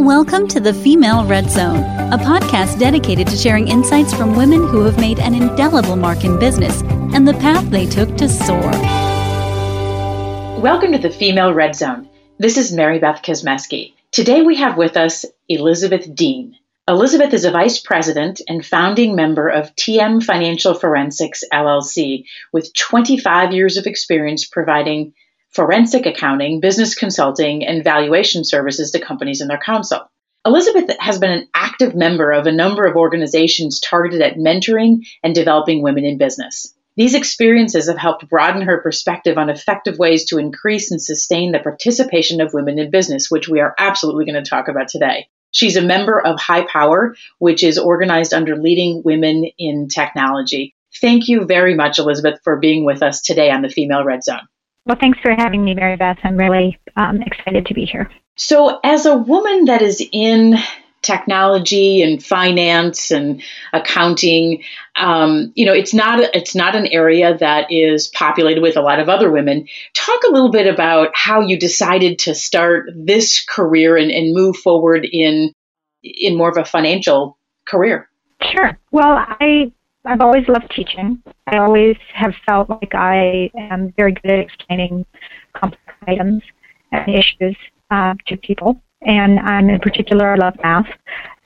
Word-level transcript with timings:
Welcome 0.00 0.48
to 0.48 0.60
the 0.60 0.72
Female 0.72 1.26
Red 1.26 1.50
Zone, 1.50 1.76
a 2.10 2.16
podcast 2.16 2.78
dedicated 2.78 3.26
to 3.26 3.36
sharing 3.36 3.68
insights 3.68 4.14
from 4.14 4.34
women 4.34 4.66
who 4.66 4.82
have 4.84 4.98
made 4.98 5.18
an 5.18 5.34
indelible 5.34 5.94
mark 5.94 6.24
in 6.24 6.38
business 6.38 6.80
and 7.12 7.28
the 7.28 7.34
path 7.34 7.68
they 7.68 7.84
took 7.84 8.16
to 8.16 8.26
soar. 8.26 8.70
Welcome 10.58 10.92
to 10.92 10.98
the 10.98 11.10
Female 11.10 11.52
Red 11.52 11.76
Zone. 11.76 12.08
This 12.38 12.56
is 12.56 12.72
Mary 12.72 12.98
Beth 12.98 13.20
Kosmeski. 13.20 13.92
Today 14.10 14.40
we 14.40 14.56
have 14.56 14.78
with 14.78 14.96
us 14.96 15.26
Elizabeth 15.50 16.12
Dean. 16.14 16.56
Elizabeth 16.88 17.34
is 17.34 17.44
a 17.44 17.50
vice 17.50 17.78
president 17.78 18.40
and 18.48 18.64
founding 18.64 19.14
member 19.14 19.50
of 19.50 19.76
TM 19.76 20.24
Financial 20.24 20.72
Forensics 20.72 21.44
LLC 21.52 22.24
with 22.54 22.72
25 22.72 23.52
years 23.52 23.76
of 23.76 23.84
experience 23.86 24.46
providing 24.46 25.12
forensic 25.50 26.06
accounting, 26.06 26.60
business 26.60 26.94
consulting, 26.94 27.66
and 27.66 27.84
valuation 27.84 28.44
services 28.44 28.92
to 28.92 29.00
companies 29.00 29.40
and 29.40 29.50
their 29.50 29.58
counsel. 29.58 30.10
Elizabeth 30.46 30.96
has 30.98 31.18
been 31.18 31.32
an 31.32 31.48
active 31.54 31.94
member 31.94 32.32
of 32.32 32.46
a 32.46 32.52
number 32.52 32.86
of 32.86 32.96
organizations 32.96 33.78
targeted 33.80 34.22
at 34.22 34.36
mentoring 34.36 35.06
and 35.22 35.34
developing 35.34 35.82
women 35.82 36.04
in 36.04 36.16
business. 36.16 36.74
These 36.96 37.14
experiences 37.14 37.88
have 37.88 37.98
helped 37.98 38.28
broaden 38.28 38.62
her 38.62 38.80
perspective 38.80 39.38
on 39.38 39.50
effective 39.50 39.98
ways 39.98 40.26
to 40.26 40.38
increase 40.38 40.90
and 40.90 41.00
sustain 41.00 41.52
the 41.52 41.58
participation 41.58 42.40
of 42.40 42.54
women 42.54 42.78
in 42.78 42.90
business, 42.90 43.30
which 43.30 43.48
we 43.48 43.60
are 43.60 43.74
absolutely 43.78 44.24
going 44.24 44.42
to 44.42 44.48
talk 44.48 44.68
about 44.68 44.88
today. 44.88 45.28
She's 45.52 45.76
a 45.76 45.82
member 45.82 46.20
of 46.20 46.38
HiPower, 46.38 47.14
which 47.38 47.62
is 47.62 47.78
organized 47.78 48.32
under 48.32 48.56
Leading 48.56 49.02
Women 49.04 49.44
in 49.58 49.88
Technology. 49.88 50.74
Thank 51.00 51.28
you 51.28 51.44
very 51.44 51.74
much, 51.74 51.98
Elizabeth, 51.98 52.40
for 52.44 52.58
being 52.58 52.84
with 52.84 53.02
us 53.02 53.20
today 53.22 53.50
on 53.50 53.62
the 53.62 53.68
Female 53.68 54.04
Red 54.04 54.24
Zone. 54.24 54.48
Well, 54.90 54.98
thanks 54.98 55.20
for 55.20 55.30
having 55.30 55.64
me, 55.64 55.72
Mary 55.74 55.94
Beth. 55.94 56.18
I'm 56.24 56.36
really 56.36 56.76
um, 56.96 57.22
excited 57.22 57.66
to 57.66 57.74
be 57.74 57.84
here. 57.84 58.10
So, 58.34 58.80
as 58.82 59.06
a 59.06 59.16
woman 59.16 59.66
that 59.66 59.82
is 59.82 60.04
in 60.10 60.56
technology 61.00 62.02
and 62.02 62.20
finance 62.20 63.12
and 63.12 63.40
accounting, 63.72 64.64
um, 64.96 65.52
you 65.54 65.64
know, 65.64 65.72
it's 65.72 65.94
not 65.94 66.18
it's 66.34 66.56
not 66.56 66.74
an 66.74 66.88
area 66.88 67.38
that 67.38 67.70
is 67.70 68.08
populated 68.08 68.62
with 68.62 68.76
a 68.76 68.80
lot 68.80 68.98
of 68.98 69.08
other 69.08 69.30
women. 69.30 69.68
Talk 69.94 70.24
a 70.24 70.32
little 70.32 70.50
bit 70.50 70.66
about 70.66 71.10
how 71.14 71.42
you 71.42 71.56
decided 71.56 72.18
to 72.20 72.34
start 72.34 72.90
this 72.92 73.44
career 73.44 73.96
and, 73.96 74.10
and 74.10 74.34
move 74.34 74.56
forward 74.56 75.06
in 75.08 75.52
in 76.02 76.36
more 76.36 76.48
of 76.48 76.56
a 76.56 76.64
financial 76.64 77.38
career. 77.64 78.08
Sure. 78.42 78.76
Well, 78.90 79.24
I 79.40 79.70
I've 80.04 80.20
always 80.20 80.48
loved 80.48 80.70
teaching. 80.74 81.22
I 81.46 81.58
always 81.58 81.96
have 82.14 82.32
felt 82.46 82.70
like 82.70 82.94
I 82.94 83.50
am 83.56 83.92
very 83.96 84.12
good 84.12 84.30
at 84.30 84.38
explaining 84.40 85.04
complex 85.54 85.82
items 86.08 86.42
and 86.92 87.08
issues 87.08 87.56
uh, 87.90 88.14
to 88.26 88.36
people. 88.38 88.80
And 89.02 89.38
um, 89.40 89.70
in 89.70 89.80
particular, 89.80 90.32
I 90.32 90.36
love 90.36 90.54
math. 90.62 90.86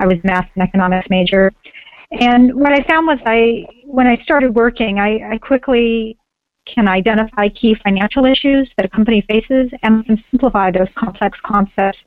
I 0.00 0.06
was 0.06 0.19
math 0.24 0.48
and 0.55 0.62
economics 0.62 1.08
major. 1.11 1.52
And 2.12 2.55
what 2.55 2.72
I 2.72 2.84
found 2.88 3.06
was 3.06 3.19
I, 3.27 3.66
when 3.84 4.06
I 4.06 4.16
started 4.22 4.55
working, 4.55 4.98
I, 4.98 5.33
I 5.33 5.39
quickly 5.39 6.16
can 6.66 6.89
identify 6.89 7.48
key 7.48 7.77
financial 7.83 8.24
issues 8.24 8.70
that 8.77 8.86
a 8.86 8.89
company 8.89 9.24
faces 9.28 9.70
and 9.83 10.05
can 10.06 10.22
simplify 10.30 10.70
those 10.70 10.89
complex 10.96 11.39
concepts 11.44 11.98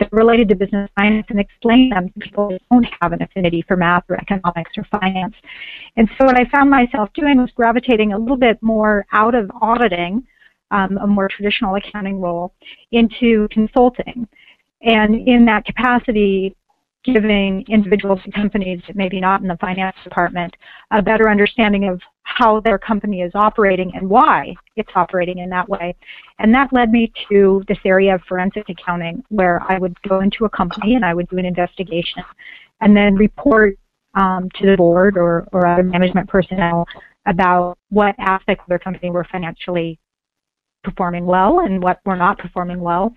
that 0.00 0.12
related 0.12 0.48
to 0.48 0.56
business 0.56 0.90
science 0.98 1.26
and 1.30 1.38
explain 1.38 1.90
them 1.90 2.08
to 2.08 2.20
people 2.20 2.48
who 2.48 2.58
don't 2.70 2.86
have 3.00 3.12
an 3.12 3.22
affinity 3.22 3.64
for 3.68 3.76
math 3.76 4.04
or 4.08 4.16
economics 4.16 4.72
or 4.76 4.84
finance. 4.90 5.34
And 5.96 6.08
so 6.18 6.26
what 6.26 6.40
I 6.40 6.44
found 6.50 6.70
myself 6.70 7.10
doing 7.14 7.38
was 7.38 7.50
gravitating 7.54 8.12
a 8.12 8.18
little 8.18 8.36
bit 8.36 8.58
more 8.62 9.06
out 9.12 9.34
of 9.34 9.50
auditing, 9.60 10.26
um, 10.70 10.98
a 10.98 11.06
more 11.06 11.28
traditional 11.28 11.76
accounting 11.76 12.20
role, 12.20 12.52
into 12.90 13.46
consulting. 13.50 14.26
And 14.82 15.28
in 15.28 15.44
that 15.44 15.64
capacity, 15.66 16.56
giving 17.04 17.64
individuals 17.68 18.20
and 18.24 18.34
companies, 18.34 18.80
maybe 18.94 19.20
not 19.20 19.40
in 19.40 19.48
the 19.48 19.56
finance 19.56 19.96
department, 20.04 20.54
a 20.90 21.00
better 21.00 21.30
understanding 21.30 21.88
of 21.88 22.00
how 22.24 22.60
their 22.60 22.78
company 22.78 23.22
is 23.22 23.32
operating 23.34 23.90
and 23.94 24.08
why 24.08 24.54
it's 24.76 24.90
operating 24.94 25.38
in 25.38 25.48
that 25.50 25.68
way. 25.68 25.94
And 26.38 26.54
that 26.54 26.72
led 26.72 26.90
me 26.90 27.12
to 27.30 27.62
this 27.68 27.78
area 27.84 28.14
of 28.14 28.22
forensic 28.28 28.68
accounting 28.68 29.24
where 29.28 29.62
I 29.68 29.78
would 29.78 30.00
go 30.02 30.20
into 30.20 30.44
a 30.44 30.50
company 30.50 30.94
and 30.94 31.04
I 31.04 31.14
would 31.14 31.28
do 31.28 31.38
an 31.38 31.46
investigation 31.46 32.22
and 32.80 32.96
then 32.96 33.14
report 33.14 33.76
um, 34.14 34.48
to 34.56 34.66
the 34.66 34.76
board 34.76 35.16
or, 35.16 35.46
or 35.52 35.66
other 35.66 35.82
management 35.82 36.28
personnel 36.28 36.86
about 37.26 37.78
what 37.90 38.14
aspects 38.18 38.62
of 38.62 38.68
their 38.68 38.78
company 38.78 39.10
were 39.10 39.26
financially 39.30 39.98
performing 40.82 41.26
well 41.26 41.60
and 41.60 41.82
what 41.82 42.00
were 42.04 42.16
not 42.16 42.38
performing 42.38 42.80
well. 42.80 43.14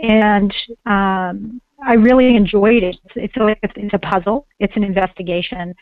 And 0.00 0.52
um, 0.86 1.60
I 1.84 1.94
really 1.94 2.34
enjoyed 2.36 2.82
it. 2.82 2.96
It's, 3.14 3.36
like 3.36 3.58
it's 3.62 3.94
a 3.94 3.98
puzzle. 3.98 4.46
It's 4.58 4.74
an 4.76 4.84
investigation, 4.84 5.74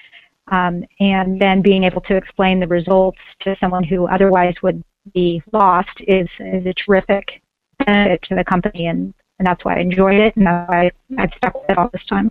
um, 0.53 0.84
and 1.01 1.41
then 1.41 1.62
being 1.62 1.84
able 1.84 2.03
to 2.03 2.17
explain 2.17 2.61
the 2.61 2.67
results 2.67 3.19
to 3.41 3.57
someone 3.61 3.83
who 3.83 4.07
otherwise 4.07 4.55
would 4.62 4.83
be 5.15 5.43
lost 5.53 5.91
is, 6.07 6.29
is 6.41 6.67
a 6.67 6.75
terrific 6.75 7.43
benefit 7.84 8.23
to 8.29 8.34
the 8.34 8.45
company, 8.45 8.87
and, 8.87 9.15
and 9.39 9.47
that's 9.47 9.65
why 9.65 9.77
I 9.77 9.81
enjoyed 9.81 10.21
it, 10.21 10.37
and 10.37 10.47
that's 10.47 10.69
why 10.69 10.91
I've 11.19 11.31
stuck 11.37 11.55
with 11.55 11.71
it 11.71 11.79
all 11.79 11.91
this 11.93 12.05
time. 12.09 12.31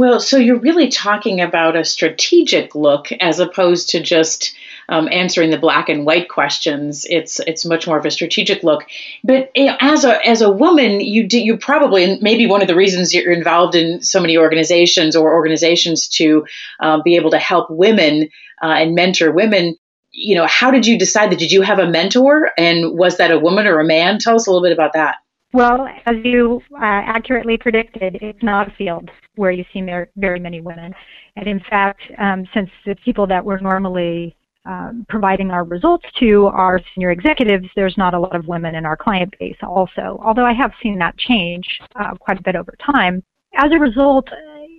Well, 0.00 0.18
so 0.18 0.38
you're 0.38 0.58
really 0.58 0.88
talking 0.88 1.42
about 1.42 1.76
a 1.76 1.84
strategic 1.84 2.74
look 2.74 3.12
as 3.20 3.38
opposed 3.38 3.90
to 3.90 4.00
just 4.00 4.56
um, 4.88 5.10
answering 5.12 5.50
the 5.50 5.58
black 5.58 5.90
and 5.90 6.06
white 6.06 6.30
questions. 6.30 7.04
It's 7.06 7.38
it's 7.40 7.66
much 7.66 7.86
more 7.86 7.98
of 7.98 8.06
a 8.06 8.10
strategic 8.10 8.62
look. 8.62 8.86
But 9.22 9.50
know, 9.66 9.76
as 9.78 10.06
a 10.06 10.26
as 10.26 10.40
a 10.40 10.50
woman, 10.50 11.02
you 11.02 11.28
do, 11.28 11.38
you 11.38 11.58
probably 11.58 12.04
and 12.04 12.22
maybe 12.22 12.46
one 12.46 12.62
of 12.62 12.68
the 12.68 12.74
reasons 12.74 13.12
you're 13.12 13.30
involved 13.30 13.74
in 13.74 14.00
so 14.00 14.20
many 14.22 14.38
organizations 14.38 15.16
or 15.16 15.34
organizations 15.34 16.08
to 16.16 16.46
uh, 16.80 17.02
be 17.02 17.16
able 17.16 17.32
to 17.32 17.38
help 17.38 17.68
women 17.68 18.30
uh, 18.62 18.68
and 18.68 18.94
mentor 18.94 19.30
women. 19.32 19.76
You 20.12 20.36
know, 20.36 20.46
how 20.46 20.70
did 20.70 20.86
you 20.86 20.98
decide 20.98 21.30
that? 21.30 21.38
Did 21.38 21.52
you 21.52 21.60
have 21.60 21.78
a 21.78 21.86
mentor, 21.86 22.52
and 22.56 22.96
was 22.96 23.18
that 23.18 23.32
a 23.32 23.38
woman 23.38 23.66
or 23.66 23.78
a 23.80 23.84
man? 23.84 24.18
Tell 24.18 24.34
us 24.34 24.46
a 24.46 24.50
little 24.50 24.66
bit 24.66 24.72
about 24.72 24.94
that. 24.94 25.16
Well, 25.52 25.88
as 26.06 26.16
you 26.22 26.62
uh, 26.74 26.78
accurately 26.80 27.56
predicted, 27.58 28.18
it's 28.22 28.42
not 28.42 28.68
a 28.68 28.70
field 28.76 29.10
where 29.34 29.50
you 29.50 29.64
see 29.72 29.82
mer- 29.82 30.08
very 30.16 30.38
many 30.38 30.60
women. 30.60 30.94
And 31.36 31.48
in 31.48 31.60
fact, 31.68 32.02
um, 32.18 32.46
since 32.54 32.70
the 32.86 32.94
people 33.04 33.26
that 33.26 33.44
we're 33.44 33.58
normally 33.58 34.36
um, 34.64 35.06
providing 35.08 35.50
our 35.50 35.64
results 35.64 36.04
to 36.20 36.46
are 36.46 36.80
senior 36.94 37.10
executives, 37.10 37.66
there's 37.74 37.96
not 37.98 38.14
a 38.14 38.18
lot 38.18 38.36
of 38.36 38.46
women 38.46 38.76
in 38.76 38.86
our 38.86 38.96
client 38.96 39.34
base 39.40 39.56
also, 39.62 40.20
although 40.24 40.44
I 40.44 40.52
have 40.52 40.72
seen 40.82 40.98
that 40.98 41.18
change 41.18 41.66
uh, 41.96 42.14
quite 42.14 42.38
a 42.38 42.42
bit 42.42 42.54
over 42.54 42.76
time. 42.84 43.22
As 43.56 43.72
a 43.72 43.78
result, 43.78 44.28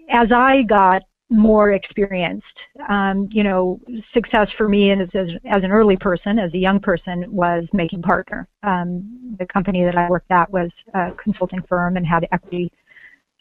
as 0.09 0.31
I 0.31 0.61
got 0.63 1.01
more 1.31 1.71
experienced. 1.71 2.45
Um, 2.89 3.29
you 3.31 3.43
know, 3.43 3.79
success 4.13 4.49
for 4.57 4.67
me 4.67 4.91
as, 4.91 5.07
as, 5.15 5.29
as, 5.49 5.63
an 5.63 5.71
early 5.71 5.95
person, 5.95 6.37
as 6.37 6.53
a 6.53 6.57
young 6.57 6.79
person, 6.79 7.25
was 7.29 7.63
making 7.71 8.01
partner. 8.01 8.47
Um, 8.63 9.35
the 9.39 9.45
company 9.45 9.83
that 9.85 9.95
I 9.97 10.09
worked 10.09 10.29
at 10.29 10.51
was 10.51 10.69
a 10.93 11.11
consulting 11.23 11.61
firm 11.69 11.95
and 11.95 12.05
had 12.05 12.27
equity 12.33 12.71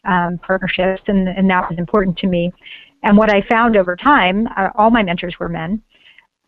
um, 0.05 0.39
partnerships, 0.41 1.01
and, 1.07 1.27
and 1.27 1.49
that 1.49 1.69
was 1.69 1.77
important 1.77 2.17
to 2.19 2.27
me. 2.27 2.51
And 3.03 3.17
what 3.17 3.29
I 3.29 3.43
found 3.49 3.75
over 3.75 3.95
time, 3.95 4.47
uh, 4.55 4.69
all 4.75 4.89
my 4.89 5.03
mentors 5.03 5.35
were 5.37 5.49
men, 5.49 5.81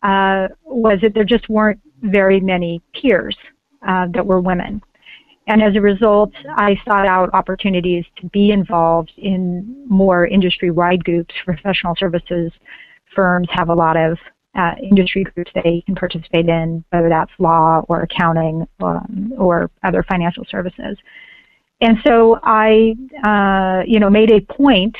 uh, 0.02 0.48
was 0.64 0.98
that 1.02 1.12
there 1.14 1.24
just 1.24 1.48
weren't 1.50 1.80
very 2.02 2.40
many 2.40 2.82
peers 2.94 3.36
uh, 3.86 4.06
that 4.14 4.24
were 4.24 4.40
women. 4.40 4.80
And 5.46 5.62
as 5.62 5.76
a 5.76 5.80
result, 5.80 6.32
I 6.56 6.76
sought 6.86 7.06
out 7.06 7.30
opportunities 7.34 8.04
to 8.16 8.26
be 8.28 8.50
involved 8.50 9.12
in 9.18 9.84
more 9.88 10.26
industry-wide 10.26 11.04
groups. 11.04 11.34
Professional 11.44 11.94
services 11.96 12.50
firms 13.14 13.48
have 13.50 13.68
a 13.68 13.74
lot 13.74 13.96
of 13.96 14.18
uh, 14.54 14.72
industry 14.82 15.24
groups 15.24 15.50
they 15.54 15.82
can 15.84 15.94
participate 15.94 16.48
in, 16.48 16.84
whether 16.90 17.08
that's 17.08 17.30
law 17.38 17.82
or 17.88 18.02
accounting 18.02 18.66
um, 18.80 19.32
or 19.36 19.70
other 19.82 20.02
financial 20.04 20.44
services. 20.48 20.96
And 21.80 21.98
so 22.06 22.38
I, 22.42 22.94
uh, 23.24 23.82
you 23.86 24.00
know, 24.00 24.08
made 24.08 24.30
a 24.30 24.40
point 24.40 24.96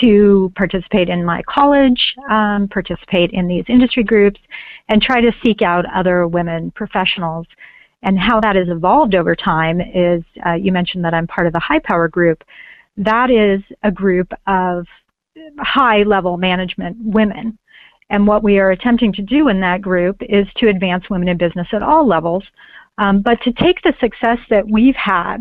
to 0.00 0.50
participate 0.56 1.10
in 1.10 1.22
my 1.24 1.42
college, 1.42 2.14
um, 2.30 2.68
participate 2.68 3.30
in 3.32 3.46
these 3.46 3.64
industry 3.68 4.02
groups, 4.02 4.40
and 4.88 5.02
try 5.02 5.20
to 5.20 5.32
seek 5.44 5.60
out 5.60 5.84
other 5.94 6.26
women 6.26 6.70
professionals 6.70 7.46
and 8.02 8.18
how 8.18 8.40
that 8.40 8.56
has 8.56 8.68
evolved 8.68 9.14
over 9.14 9.36
time 9.36 9.80
is 9.80 10.22
uh, 10.44 10.54
you 10.54 10.72
mentioned 10.72 11.04
that 11.04 11.14
I'm 11.14 11.26
part 11.26 11.46
of 11.46 11.52
the 11.52 11.60
HiPower 11.60 12.10
group. 12.10 12.42
That 12.96 13.30
is 13.30 13.62
a 13.82 13.90
group 13.90 14.32
of 14.46 14.86
high 15.58 16.02
level 16.02 16.36
management 16.36 16.96
women. 17.00 17.58
And 18.10 18.26
what 18.26 18.42
we 18.42 18.58
are 18.58 18.72
attempting 18.72 19.12
to 19.14 19.22
do 19.22 19.48
in 19.48 19.60
that 19.60 19.80
group 19.80 20.16
is 20.20 20.46
to 20.58 20.68
advance 20.68 21.08
women 21.08 21.28
in 21.28 21.38
business 21.38 21.68
at 21.72 21.82
all 21.82 22.06
levels, 22.06 22.44
um, 22.98 23.22
but 23.22 23.40
to 23.42 23.52
take 23.52 23.80
the 23.82 23.94
success 24.00 24.38
that 24.50 24.68
we've 24.68 24.96
had 24.96 25.38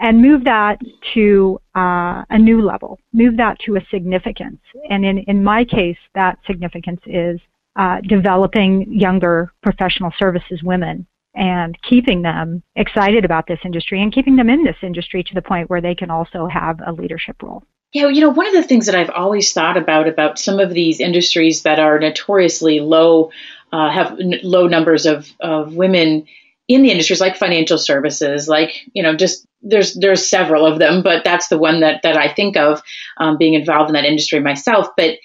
and 0.00 0.22
move 0.22 0.44
that 0.44 0.78
to 1.12 1.60
uh, 1.76 2.22
a 2.30 2.38
new 2.38 2.62
level, 2.62 2.98
move 3.12 3.36
that 3.36 3.58
to 3.66 3.76
a 3.76 3.86
significance. 3.90 4.60
And 4.88 5.04
in, 5.04 5.18
in 5.18 5.42
my 5.42 5.64
case, 5.64 5.98
that 6.14 6.38
significance 6.46 7.00
is 7.04 7.40
uh, 7.76 8.00
developing 8.08 8.86
younger 8.90 9.52
professional 9.62 10.12
services 10.18 10.62
women 10.62 11.06
and 11.38 11.80
keeping 11.88 12.22
them 12.22 12.62
excited 12.74 13.24
about 13.24 13.46
this 13.46 13.60
industry 13.64 14.02
and 14.02 14.12
keeping 14.12 14.36
them 14.36 14.50
in 14.50 14.64
this 14.64 14.76
industry 14.82 15.22
to 15.22 15.34
the 15.34 15.42
point 15.42 15.70
where 15.70 15.80
they 15.80 15.94
can 15.94 16.10
also 16.10 16.46
have 16.46 16.80
a 16.84 16.92
leadership 16.92 17.40
role. 17.42 17.62
Yeah, 17.92 18.08
you 18.08 18.20
know, 18.20 18.30
one 18.30 18.48
of 18.48 18.52
the 18.52 18.64
things 18.64 18.86
that 18.86 18.94
I've 18.94 19.10
always 19.10 19.52
thought 19.52 19.76
about 19.76 20.08
about 20.08 20.38
some 20.38 20.58
of 20.58 20.70
these 20.70 21.00
industries 21.00 21.62
that 21.62 21.78
are 21.78 21.98
notoriously 21.98 22.80
low, 22.80 23.30
uh, 23.72 23.90
have 23.90 24.18
n- 24.20 24.40
low 24.42 24.66
numbers 24.66 25.06
of, 25.06 25.30
of 25.40 25.74
women 25.74 26.26
in 26.66 26.82
the 26.82 26.90
industries 26.90 27.20
like 27.20 27.36
financial 27.36 27.78
services, 27.78 28.46
like 28.46 28.82
you 28.92 29.02
know, 29.02 29.16
just 29.16 29.46
there's 29.62 29.94
there's 29.94 30.28
several 30.28 30.66
of 30.66 30.78
them, 30.78 31.02
but 31.02 31.24
that's 31.24 31.48
the 31.48 31.56
one 31.56 31.80
that 31.80 32.02
that 32.02 32.16
I 32.16 32.28
think 32.28 32.56
of 32.56 32.82
um, 33.16 33.38
being 33.38 33.54
involved 33.54 33.88
in 33.88 33.94
that 33.94 34.04
industry 34.04 34.40
myself. 34.40 34.88
But 34.96 35.18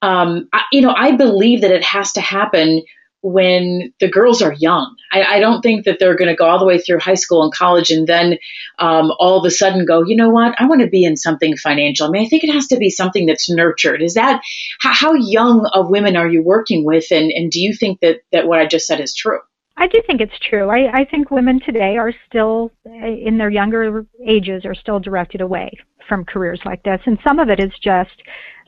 um, 0.00 0.48
I, 0.52 0.62
you 0.72 0.80
know, 0.80 0.94
I 0.96 1.16
believe 1.16 1.62
that 1.62 1.70
it 1.70 1.84
has 1.84 2.12
to 2.12 2.20
happen 2.20 2.82
when 3.26 3.92
the 3.98 4.08
girls 4.08 4.40
are 4.40 4.52
young. 4.52 4.94
I, 5.10 5.22
I 5.24 5.40
don't 5.40 5.60
think 5.60 5.84
that 5.84 5.98
they're 5.98 6.14
going 6.14 6.28
to 6.28 6.36
go 6.36 6.46
all 6.46 6.60
the 6.60 6.64
way 6.64 6.78
through 6.78 7.00
high 7.00 7.14
school 7.14 7.42
and 7.42 7.52
college 7.52 7.90
and 7.90 8.06
then 8.06 8.38
um, 8.78 9.12
all 9.18 9.38
of 9.38 9.44
a 9.44 9.50
sudden 9.50 9.84
go, 9.84 10.04
you 10.04 10.14
know 10.14 10.30
what, 10.30 10.54
I 10.60 10.66
want 10.66 10.80
to 10.82 10.86
be 10.86 11.02
in 11.02 11.16
something 11.16 11.56
financial. 11.56 12.06
I 12.06 12.10
mean, 12.10 12.24
I 12.24 12.28
think 12.28 12.44
it 12.44 12.52
has 12.52 12.68
to 12.68 12.76
be 12.76 12.88
something 12.88 13.26
that's 13.26 13.50
nurtured. 13.50 14.00
Is 14.00 14.14
that 14.14 14.40
how, 14.78 14.92
how 14.92 15.14
young 15.14 15.68
of 15.72 15.90
women 15.90 16.16
are 16.16 16.28
you 16.28 16.40
working 16.40 16.84
with? 16.84 17.10
And, 17.10 17.32
and 17.32 17.50
do 17.50 17.60
you 17.60 17.74
think 17.74 17.98
that, 18.00 18.20
that 18.30 18.46
what 18.46 18.60
I 18.60 18.66
just 18.66 18.86
said 18.86 19.00
is 19.00 19.12
true? 19.12 19.40
I 19.76 19.88
do 19.88 20.00
think 20.06 20.20
it's 20.20 20.38
true. 20.48 20.70
I, 20.70 21.00
I 21.00 21.04
think 21.04 21.32
women 21.32 21.60
today 21.60 21.96
are 21.96 22.12
still, 22.28 22.70
in 22.84 23.38
their 23.38 23.50
younger 23.50 24.06
ages, 24.24 24.64
are 24.64 24.74
still 24.74 25.00
directed 25.00 25.40
away 25.40 25.72
from 26.08 26.24
careers 26.24 26.60
like 26.64 26.84
this. 26.84 27.00
And 27.06 27.18
some 27.26 27.40
of 27.40 27.48
it 27.48 27.58
is 27.58 27.72
just 27.82 28.22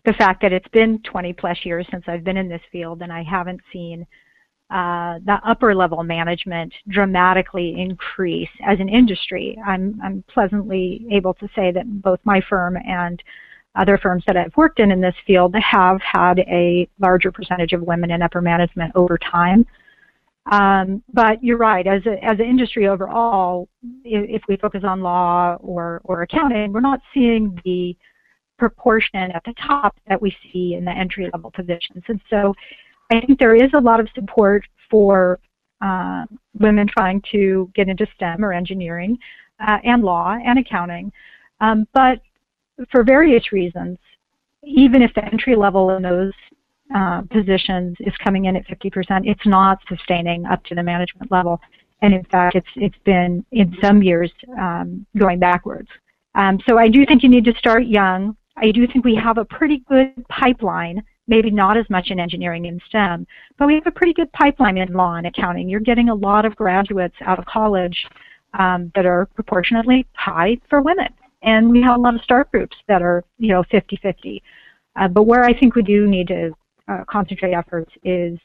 the 0.05 0.13
fact 0.15 0.43
that 0.43 0.53
it's 0.53 0.69
been 0.69 1.01
20 1.03 1.33
plus 1.35 1.59
years 1.65 1.87
since 1.91 2.05
I've 2.09 2.25
been 2.25 2.37
in 2.37 2.49
this 2.49 2.61
field 2.73 3.03
and 3.03 3.13
I 3.13 3.23
haven't 3.23 3.61
seen 3.73 4.07
uh, 4.71 5.19
the 5.25 5.39
upper 5.47 5.75
level 5.75 6.03
management 6.03 6.73
dramatically 6.89 7.75
increase 7.79 8.51
as 8.67 8.79
an 8.81 8.89
industry. 8.89 9.59
I'm, 9.67 9.99
I'm 10.03 10.23
pleasantly 10.33 11.07
able 11.11 11.35
to 11.35 11.49
say 11.55 11.73
that 11.73 12.03
both 12.03 12.21
my 12.25 12.43
firm 12.49 12.77
and 12.77 13.23
other 13.77 13.97
firms 13.97 14.25
that 14.27 14.37
I've 14.37 14.55
worked 14.57 14.81
in 14.81 14.91
in 14.91 15.01
this 15.01 15.15
field 15.27 15.55
have 15.55 16.01
had 16.03 16.41
a 16.41 16.89
larger 16.99 17.33
percentage 17.33 17.73
of 17.73 17.81
women 17.81 18.11
in 18.11 18.23
upper 18.23 18.43
management 18.43 18.93
over 18.95 19.17
time. 19.17 19.65
Um, 20.51 21.03
but 21.13 21.43
you're 21.43 21.59
right. 21.59 21.87
As 21.87 22.05
a, 22.07 22.23
as 22.25 22.39
an 22.39 22.47
industry 22.47 22.89
overall, 22.89 23.69
if, 24.05 24.43
we 24.49 24.57
focus 24.57 24.83
on 24.85 25.03
law 25.03 25.57
or, 25.61 26.01
or 26.05 26.23
accounting, 26.23 26.73
we're 26.73 26.81
not 26.81 27.01
seeing 27.13 27.59
the 27.65 27.97
proportion 28.59 29.31
at 29.33 29.43
the 29.45 29.55
top 29.67 29.97
that 30.09 30.21
we 30.21 30.35
see 30.53 30.75
in 30.75 30.85
the 30.85 30.91
entry 30.91 31.31
level 31.33 31.51
positions. 31.51 32.03
And 32.09 32.21
so 32.29 32.55
I 33.11 33.21
think 33.21 33.39
there 33.39 33.55
is 33.55 33.71
a 33.75 33.81
lot 33.81 34.01
of 34.01 34.09
support 34.15 34.65
for 34.91 35.39
uh, 35.81 36.27
women 36.59 36.87
trying 36.89 37.23
to 37.33 37.71
get 37.75 37.89
into 37.89 38.07
STEM 38.15 38.45
or 38.45 38.53
engineering 38.53 39.17
uh, 39.61 39.79
and 39.85 40.03
law 40.03 40.37
and 40.45 40.59
accounting. 40.59 41.13
Um, 41.61 41.87
but 41.95 42.21
for 42.91 43.03
various 43.03 43.53
reasons, 43.53 43.99
even 44.65 45.03
if 45.03 45.13
the 45.15 45.25
entry 45.25 45.57
level 45.57 45.91
in 45.97 46.03
those 46.03 46.33
uh, 46.95 47.23
positions 47.31 47.97
is 48.01 48.13
coming 48.23 48.47
in 48.47 48.57
at 48.57 48.67
50%, 48.67 48.93
it's 49.25 49.47
not 49.47 49.79
sustaining 49.89 50.47
up 50.47 50.63
to 50.65 50.75
the 50.75 50.83
management 50.83 51.31
level. 51.31 51.61
And 52.03 52.15
in 52.15 52.25
fact, 52.25 52.55
it's, 52.57 52.69
it's 52.77 52.99
been 53.05 53.45
in 53.53 53.77
some 53.83 54.03
years 54.03 54.33
um, 54.59 55.05
going 55.17 55.39
backwards. 55.39 55.89
Um, 56.35 56.59
so 56.69 56.79
I 56.79 56.89
do 56.89 57.05
think 57.07 57.23
you 57.23 57.29
need 57.29 57.45
to 57.47 57.55
start 57.59 57.87
young. 57.87 58.37
I 58.57 58.71
do 58.71 58.87
think 58.87 59.05
we 59.05 59.15
have 59.17 59.39
a 59.39 59.45
pretty 59.45 59.83
good 59.89 60.13
pipeline 60.29 61.03
maybe 61.29 61.51
not 61.51 61.77
as 61.77 61.89
much 61.91 62.11
in 62.11 62.19
engineering 62.19 62.67
and 62.67 62.83
STEM, 62.89 63.27
but 63.59 63.67
we 63.67 63.75
have 63.75 63.87
a 63.87 63.93
pretty 63.93 64.15
good 64.15 64.33
pipeline 64.33 64.79
in 64.79 64.93
law 64.93 65.15
and 65.15 65.27
accounting. 65.27 65.69
You're 65.69 65.81
getting 65.81 66.09
a 66.09 66.15
lot 66.15 66.45
of 66.45 66.57
graduates 66.57 67.15
out 67.21 67.39
of 67.39 67.45
college 67.45 68.07
um, 68.55 68.91
that 68.95 69.07
are 69.07 69.27
proportionately 69.35 70.07
high 70.15 70.59
for 70.69 70.81
women. 70.81 71.09
And 71.43 71.71
we 71.71 71.83
have 71.83 71.97
a 71.97 72.01
lot 72.01 72.15
of 72.15 72.23
start 72.23 72.51
groups 72.51 72.77
that 72.89 73.03
are, 73.03 73.23
you 73.39 73.49
know, 73.49 73.63
50-50. 73.65 74.43
Uh, 74.97 75.09
but 75.09 75.25
where 75.25 75.45
I 75.45 75.57
think 75.57 75.77
we 75.77 75.83
do 75.83 76.09
need 76.09 76.29
to 76.29 76.53
uh, 76.89 77.05
concentrate 77.09 77.53
efforts 77.53 77.93
is 78.03 78.39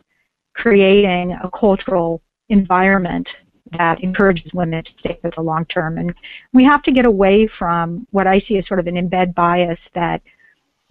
creating 0.53 1.35
a 1.43 1.49
cultural 1.57 2.21
environment 2.49 3.27
that 3.77 4.03
encourages 4.03 4.53
women 4.53 4.83
to 4.83 4.91
stay 4.99 5.17
for 5.21 5.31
the 5.35 5.41
long 5.41 5.65
term. 5.65 5.97
And 5.97 6.13
we 6.51 6.63
have 6.65 6.83
to 6.83 6.91
get 6.91 7.05
away 7.05 7.49
from 7.57 8.05
what 8.11 8.27
I 8.27 8.39
see 8.41 8.57
as 8.57 8.67
sort 8.67 8.79
of 8.79 8.87
an 8.87 8.95
embed 8.95 9.33
bias 9.33 9.79
that 9.95 10.21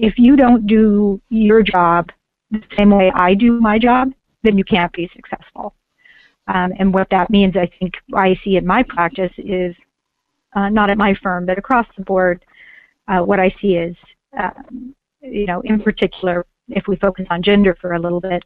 if 0.02 0.19
you 0.19 0.37
don't 0.37 0.66
do 0.66 1.20
your 1.31 1.62
job 1.62 2.10
the 2.50 2.60
same 2.76 2.90
way 2.90 3.10
I 3.14 3.34
do 3.34 3.58
my 3.60 3.78
job, 3.78 4.12
then 4.43 4.58
you 4.58 4.64
can't 4.64 4.93
be 4.93 5.08
successful. 5.14 5.75
Um, 6.49 6.72
and 6.78 6.93
what 6.93 7.08
that 7.10 7.31
means, 7.31 7.56
I 7.56 7.70
think, 7.78 7.94
I 8.12 8.37
see 8.44 8.56
in 8.56 8.66
my 8.66 8.82
practice 8.82 9.32
is 9.38 9.75
uh, 10.54 10.69
not 10.69 10.90
at 10.90 10.99
my 10.99 11.14
firm, 11.22 11.46
but 11.46 11.56
across 11.56 11.87
the 11.96 12.02
board. 12.02 12.44
Uh, 13.06 13.20
what 13.20 13.38
I 13.38 13.54
see 13.60 13.76
is, 13.76 13.96
uh, 14.38 14.50
you 15.22 15.46
know, 15.46 15.60
in 15.60 15.81
particular, 15.81 16.44
if 16.69 16.88
we 16.88 16.96
focus 16.96 17.26
on 17.31 17.40
gender 17.40 17.76
for 17.81 17.93
a 17.93 17.98
little 17.98 18.20
bit, 18.20 18.43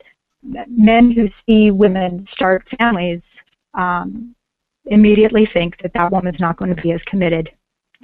men 0.68 1.10
who 1.10 1.28
see 1.46 1.70
women 1.70 2.28
start 2.32 2.68
families 2.78 3.22
um, 3.72 4.34
immediately 4.84 5.48
think 5.54 5.80
that 5.82 5.94
that 5.94 6.12
woman's 6.12 6.38
not 6.38 6.58
going 6.58 6.74
to 6.74 6.82
be 6.82 6.92
as 6.92 7.00
committed 7.06 7.50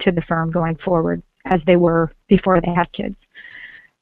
to 0.01 0.11
the 0.11 0.23
firm 0.23 0.49
going 0.51 0.75
forward 0.77 1.21
as 1.45 1.61
they 1.67 1.75
were 1.75 2.11
before 2.27 2.59
they 2.59 2.73
had 2.73 2.91
kids. 2.93 3.15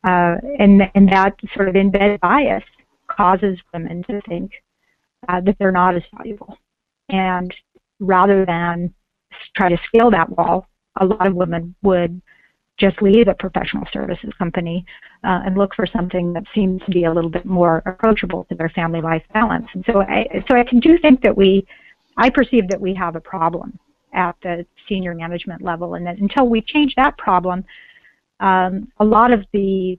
Uh, 0.03 0.35
and, 0.59 0.81
and 0.95 1.07
that 1.09 1.35
sort 1.55 1.69
of 1.69 1.75
embedded 1.75 2.19
bias 2.21 2.63
causes 3.07 3.57
women 3.73 4.03
to 4.03 4.19
think 4.27 4.51
uh, 5.29 5.39
that 5.41 5.55
they're 5.59 5.71
not 5.71 5.95
as 5.95 6.03
valuable. 6.15 6.57
And 7.09 7.53
rather 7.99 8.45
than 8.45 8.93
try 9.55 9.69
to 9.69 9.77
scale 9.87 10.09
that 10.11 10.29
wall, 10.37 10.67
a 10.99 11.05
lot 11.05 11.27
of 11.27 11.35
women 11.35 11.75
would 11.83 12.21
just 12.79 13.01
leave 13.01 13.27
a 13.27 13.35
professional 13.35 13.83
services 13.93 14.31
company 14.39 14.83
uh, 15.23 15.41
and 15.45 15.55
look 15.55 15.75
for 15.75 15.85
something 15.85 16.33
that 16.33 16.43
seems 16.55 16.81
to 16.85 16.91
be 16.91 17.03
a 17.03 17.13
little 17.13 17.29
bit 17.29 17.45
more 17.45 17.83
approachable 17.85 18.45
to 18.45 18.55
their 18.55 18.69
family 18.69 19.01
life 19.01 19.23
balance. 19.33 19.67
And 19.73 19.83
so 19.85 20.01
I, 20.01 20.43
so 20.49 20.57
I 20.57 20.63
do 20.63 20.97
think 20.97 21.21
that 21.21 21.37
we, 21.37 21.67
I 22.17 22.29
perceive 22.29 22.67
that 22.69 22.81
we 22.81 22.95
have 22.95 23.15
a 23.15 23.21
problem 23.21 23.77
at 24.13 24.35
the 24.41 24.65
senior 24.89 25.13
management 25.13 25.61
level, 25.61 25.93
and 25.93 26.05
that 26.05 26.17
until 26.17 26.47
we 26.47 26.61
change 26.61 26.93
that 26.95 27.17
problem, 27.17 27.63
um, 28.41 28.87
a 28.99 29.05
lot 29.05 29.31
of 29.31 29.45
the 29.53 29.97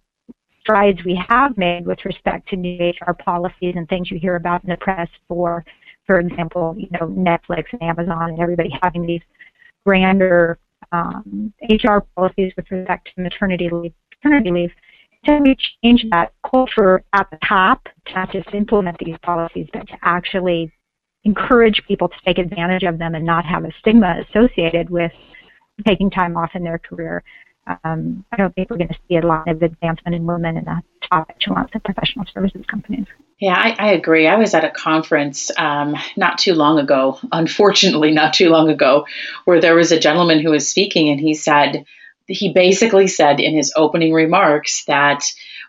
strides 0.61 0.99
we 1.05 1.21
have 1.29 1.57
made 1.57 1.87
with 1.87 2.05
respect 2.05 2.49
to 2.49 2.57
new 2.57 2.93
HR 3.01 3.13
policies 3.13 3.75
and 3.77 3.89
things 3.89 4.11
you 4.11 4.19
hear 4.19 4.37
about 4.37 4.63
in 4.65 4.71
the 4.71 4.77
press 4.77 5.09
for, 5.27 5.65
for 6.07 6.21
example, 6.21 6.75
you 6.77 6.89
know, 6.93 7.07
Netflix 7.07 7.65
and 7.73 7.83
Amazon 7.83 8.31
and 8.31 8.41
everybody 8.41 8.71
having 8.83 9.07
these 9.07 9.23
grander 9.85 10.59
um, 10.93 11.53
HR 11.69 11.99
policies 12.15 12.53
with 12.57 12.71
respect 12.71 13.11
to 13.15 13.23
maternity 13.23 13.69
leave, 13.73 13.93
leave. 14.25 14.71
Until 15.25 15.43
we 15.43 15.57
change 15.85 16.05
that 16.11 16.33
culture 16.49 17.05
at 17.13 17.29
the 17.31 17.39
top 17.47 17.85
to 18.07 18.15
not 18.15 18.33
just 18.33 18.53
implement 18.55 18.99
these 18.99 19.17
policies, 19.23 19.69
but 19.73 19.87
to 19.87 19.95
actually 20.03 20.73
encourage 21.25 21.81
people 21.87 22.09
to 22.09 22.15
take 22.25 22.39
advantage 22.39 22.83
of 22.83 22.99
them 22.99 23.15
and 23.15 23.25
not 23.25 23.45
have 23.45 23.65
a 23.65 23.71
stigma 23.79 24.17
associated 24.29 24.91
with 24.91 25.13
taking 25.87 26.11
time 26.11 26.37
off 26.37 26.51
in 26.55 26.65
their 26.65 26.79
career 26.79 27.23
um, 27.67 28.25
I 28.33 28.37
don't 28.37 28.55
think 28.55 28.71
we're 28.71 28.79
going 28.79 28.89
to 28.89 28.99
see 29.09 29.17
a 29.17 29.27
lot 29.27 29.49
of 29.49 29.63
advancement 29.63 30.15
in 30.15 30.27
women 30.27 30.57
in 30.57 30.65
the 30.65 30.83
top 31.09 31.31
echelons 31.31 31.71
of 31.75 31.83
professional 31.83 32.27
services 32.33 32.65
companies. 32.67 33.07
Yeah, 33.39 33.55
I, 33.57 33.77
I 33.79 33.93
agree. 33.93 34.27
I 34.27 34.37
was 34.37 34.55
at 34.55 34.65
a 34.65 34.71
conference 34.71 35.51
um, 35.57 35.97
not 36.17 36.39
too 36.39 36.55
long 36.55 36.79
ago, 36.79 37.19
unfortunately, 37.33 38.13
not 38.13 38.35
too 38.35 38.51
long 38.51 38.69
ago, 38.69 39.07
where 39.45 39.61
there 39.61 39.75
was 39.75 39.93
a 39.93 40.01
gentleman 40.01 40.41
who 40.41 40.51
was 40.51 40.69
speaking, 40.69 41.09
and 41.09 41.21
he 41.21 41.35
said, 41.35 41.85
he 42.27 42.53
basically 42.53 43.09
said 43.09 43.41
in 43.41 43.55
his 43.55 43.73
opening 43.77 44.13
remarks 44.13 44.85
that 44.87 45.25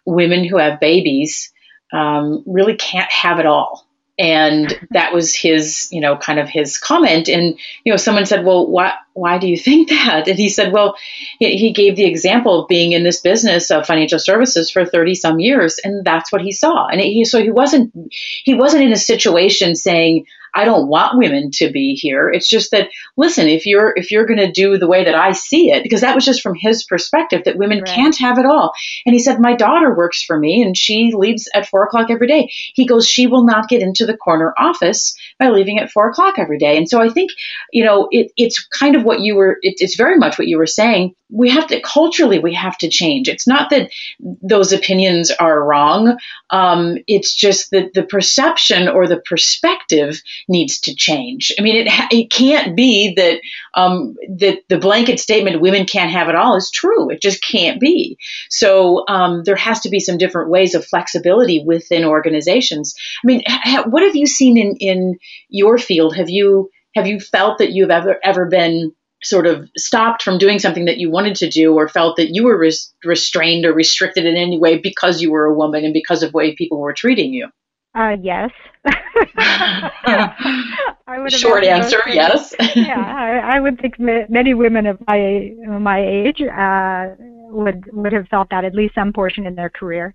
women 0.06 0.46
who 0.46 0.58
have 0.58 0.80
babies 0.80 1.52
um, 1.92 2.44
really 2.46 2.76
can't 2.76 3.12
have 3.12 3.40
it 3.40 3.46
all 3.46 3.88
and 4.18 4.80
that 4.92 5.14
was 5.14 5.36
his 5.36 5.88
you 5.92 6.02
know 6.02 6.16
kind 6.18 6.40
of 6.40 6.50
his 6.50 6.78
comment. 6.78 7.28
And 7.30 7.58
you 7.84 7.92
know 7.92 7.98
someone 7.98 8.26
said 8.26 8.46
well 8.46 8.68
why 8.68 8.94
why 9.14 9.38
do 9.38 9.48
you 9.48 9.58
think 9.58 9.90
that? 9.90 10.28
And 10.28 10.38
he 10.38 10.50
said 10.50 10.72
well 10.72 10.96
he 11.40 11.72
gave 11.74 11.96
the 11.96 12.06
example 12.06 12.62
of 12.62 12.68
being 12.68 12.92
in 12.92 13.04
this 13.04 13.20
business 13.20 13.72
of 13.72 13.86
financial 13.86 14.20
services 14.20 14.70
for 14.70 14.86
30 14.86 15.16
some 15.16 15.40
years 15.40 15.80
and 15.84 16.06
that's 16.06 16.32
what 16.32 16.42
he 16.42 16.52
saw. 16.52 16.88
And 16.88 17.02
he 17.02 17.26
so 17.26 17.42
he 17.42 17.52
wasn't 17.52 17.94
he 18.12 18.54
wasn't 18.54 18.84
in 18.84 18.92
a 18.92 18.98
situation 18.98 19.76
saying 19.76 20.26
I 20.54 20.66
don't 20.66 20.88
want 20.88 21.18
women 21.18 21.52
to 21.56 21.72
be 21.72 21.96
here. 21.96 22.30
It's 22.30 22.48
just 22.48 22.72
that 22.72 22.90
listen, 23.18 23.48
if 23.48 23.66
you're 23.66 23.94
if 23.96 24.12
you're 24.12 24.26
going 24.26 24.40
to 24.40 24.52
do 24.52 24.78
the 24.78 24.88
way 24.88 25.06
that 25.06 25.16
I 25.16 25.32
see 25.34 25.72
it, 25.72 25.84
because 25.84 26.02
that 26.02 26.16
was 26.16 26.26
just 26.26 26.42
from 26.42 26.56
his 26.56 26.84
perspective 26.84 27.44
that 27.46 27.58
women 27.58 27.80
right. 27.80 27.88
can't 27.88 28.18
have 28.18 28.38
it 28.38 28.46
all. 28.46 28.74
And 29.06 29.14
he 29.14 29.20
said, 29.20 29.40
my 29.40 29.56
daughter 29.56 29.94
works 29.96 30.24
for 30.24 30.38
me 30.38 30.62
and 30.62 30.78
she 30.78 31.12
leaves 31.14 31.50
at 31.54 31.68
four 31.68 31.84
o'clock 31.84 32.10
every 32.10 32.28
day. 32.28 32.50
He 32.52 32.86
goes, 32.86 33.08
she 33.08 33.28
will 33.28 33.46
not 33.46 33.70
get 33.70 33.82
into 33.82 34.06
the 34.06 34.18
corner 34.18 34.54
office 34.58 35.16
by 35.40 35.50
leaving 35.50 35.80
at 35.80 35.92
four 35.92 36.10
o'clock 36.10 36.38
every 36.38 36.58
day. 36.58 36.78
And 36.78 36.88
so 36.88 37.02
I 37.02 37.10
think, 37.10 37.32
you 37.72 37.84
know, 37.84 38.08
it, 38.12 38.32
it's 38.38 38.66
kind 38.68 38.96
of 38.96 39.04
what 39.04 39.22
you 39.22 39.36
were. 39.36 39.58
It, 39.62 39.76
it's 39.78 39.96
very 39.96 40.18
much 40.18 40.38
what 40.38 40.48
you 40.48 40.58
were 40.58 40.68
saying 40.68 41.16
we 41.34 41.50
have 41.50 41.68
to 41.68 41.82
culturally 41.82 42.40
we 42.40 42.54
have 42.54 42.78
to 42.78 42.90
change 42.90 43.28
it's 43.28 43.48
not 43.48 43.72
that 43.72 43.90
those 44.20 44.72
opinions 44.72 45.32
are 45.32 45.64
wrong 45.64 46.18
um, 46.52 46.98
it's 47.08 47.34
just 47.34 47.72
that 47.72 47.94
the 47.94 48.04
perception 48.04 48.88
or 48.88 49.08
the 49.08 49.20
perspective 49.20 50.22
needs 50.48 50.80
to 50.82 50.96
change. 50.96 51.52
I 51.58 51.62
mean 51.62 51.88
it, 51.88 51.88
it 52.12 52.32
can't 52.32 52.76
be 52.76 53.14
that 53.16 53.42
um, 53.74 54.16
that 54.38 54.60
the 54.70 54.78
blanket 54.78 55.20
statement 55.20 55.62
women 55.62 55.86
can't 55.86 56.12
have 56.12 56.30
it 56.30 56.36
all 56.36 56.56
is 56.56 56.72
true. 56.72 57.10
It 57.10 57.22
just 57.22 57.44
can't 57.44 57.80
be. 57.80 58.18
So 58.50 59.06
um, 59.08 59.44
there 59.44 59.56
has 59.56 59.82
to 59.82 59.90
be 59.90 60.00
some 60.00 60.18
different 60.18 60.50
ways 60.50 60.76
of 60.76 60.86
flexibility 60.86 61.64
within 61.66 62.06
organizations. 62.06 62.96
I 63.24 63.28
mean 63.28 63.44
ha- 63.46 63.86
what 63.90 64.04
have 64.04 64.16
you 64.16 64.28
seen 64.28 64.58
in 64.58 64.76
in 64.78 65.20
your 65.50 65.78
field? 65.78 66.16
Have 66.16 66.30
you 66.30 66.70
have 66.96 67.08
you 67.08 67.20
felt 67.20 67.60
that 67.60 67.72
you've 67.72 67.92
ever 67.92 68.20
ever 68.24 68.48
been 68.48 68.94
sort 69.24 69.48
of 69.48 69.70
stopped 69.78 70.22
from 70.22 70.38
doing 70.38 70.60
something 70.60 70.86
that 70.86 70.98
you 70.98 71.10
wanted 71.10 71.36
to 71.36 71.50
do 71.50 71.74
or 71.76 71.88
felt 71.88 72.18
that 72.18 72.30
you 72.34 72.44
were 72.44 72.58
res- 72.58 72.94
restrained 73.04 73.66
or 73.66 73.74
restricted 73.74 74.26
in 74.26 74.36
any 74.36 74.60
way 74.60 74.78
because 74.78 75.22
you 75.22 75.32
were 75.32 75.46
a 75.46 75.54
woman 75.54 75.86
and 75.86 75.94
because 75.94 76.24
of 76.24 76.32
the 76.32 76.38
way 76.38 76.56
people 76.56 76.80
were 76.80 76.94
treating 76.94 77.34
you? 77.34 77.48
Uh, 77.96 78.16
yes. 78.22 78.52
I 80.06 81.20
would 81.20 81.32
Short 81.32 81.64
answer, 81.64 82.02
yes. 82.08 82.54
yeah, 82.76 83.00
I, 83.00 83.56
I, 83.56 83.60
would 83.60 83.80
think 83.80 83.98
many 83.98 84.54
women 84.54 84.86
of 84.88 84.98
my 85.08 85.54
my 85.80 86.06
age 86.06 86.42
uh, 86.42 87.16
would 87.50 87.90
would 87.94 88.12
have 88.12 88.28
felt 88.28 88.50
that 88.50 88.66
at 88.66 88.76
least 88.76 88.96
some 88.96 89.14
portion 89.14 89.46
in 89.46 89.56
their 89.56 89.70
career. 89.70 90.14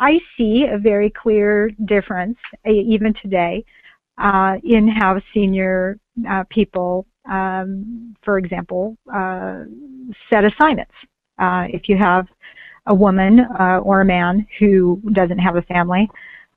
I 0.00 0.20
see 0.36 0.66
a 0.70 0.78
very 0.78 1.10
clear 1.10 1.70
difference, 1.86 2.38
even 2.64 3.12
today, 3.20 3.64
uh, 4.18 4.58
in 4.62 4.86
how 4.86 5.20
senior 5.34 5.98
uh, 6.28 6.44
people 6.50 7.06
um, 7.28 8.16
for 8.24 8.38
example, 8.38 8.96
uh, 9.12 9.64
set 10.30 10.44
assignments. 10.44 10.94
Uh, 11.38 11.66
if 11.68 11.88
you 11.88 11.96
have 11.96 12.26
a 12.86 12.94
woman 12.94 13.40
uh, 13.60 13.78
or 13.78 14.00
a 14.00 14.04
man 14.04 14.46
who 14.58 15.00
doesn't 15.12 15.38
have 15.38 15.56
a 15.56 15.62
family, 15.62 16.08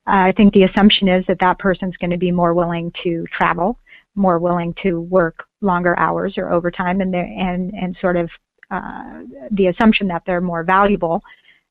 I 0.08 0.32
think 0.32 0.54
the 0.54 0.64
assumption 0.64 1.08
is 1.08 1.24
that 1.28 1.40
that 1.40 1.60
person's 1.60 1.98
going 1.98 2.12
to 2.12 2.18
be 2.18 2.32
more 2.32 2.54
willing 2.54 2.92
to 3.04 3.26
travel, 3.38 3.78
more 4.16 4.40
willing 4.40 4.74
to 4.84 5.02
work 5.02 5.46
longer 5.62 5.98
hours 6.00 6.34
or 6.38 6.52
overtime, 6.52 7.02
and 7.02 7.16
and 7.16 7.74
and 7.74 7.96
sort 8.02 8.18
of 8.18 8.30
uh, 8.72 9.22
the 9.52 9.68
assumption 9.68 10.08
that 10.08 10.24
they're 10.26 10.42
more 10.42 10.64
valuable 10.64 11.22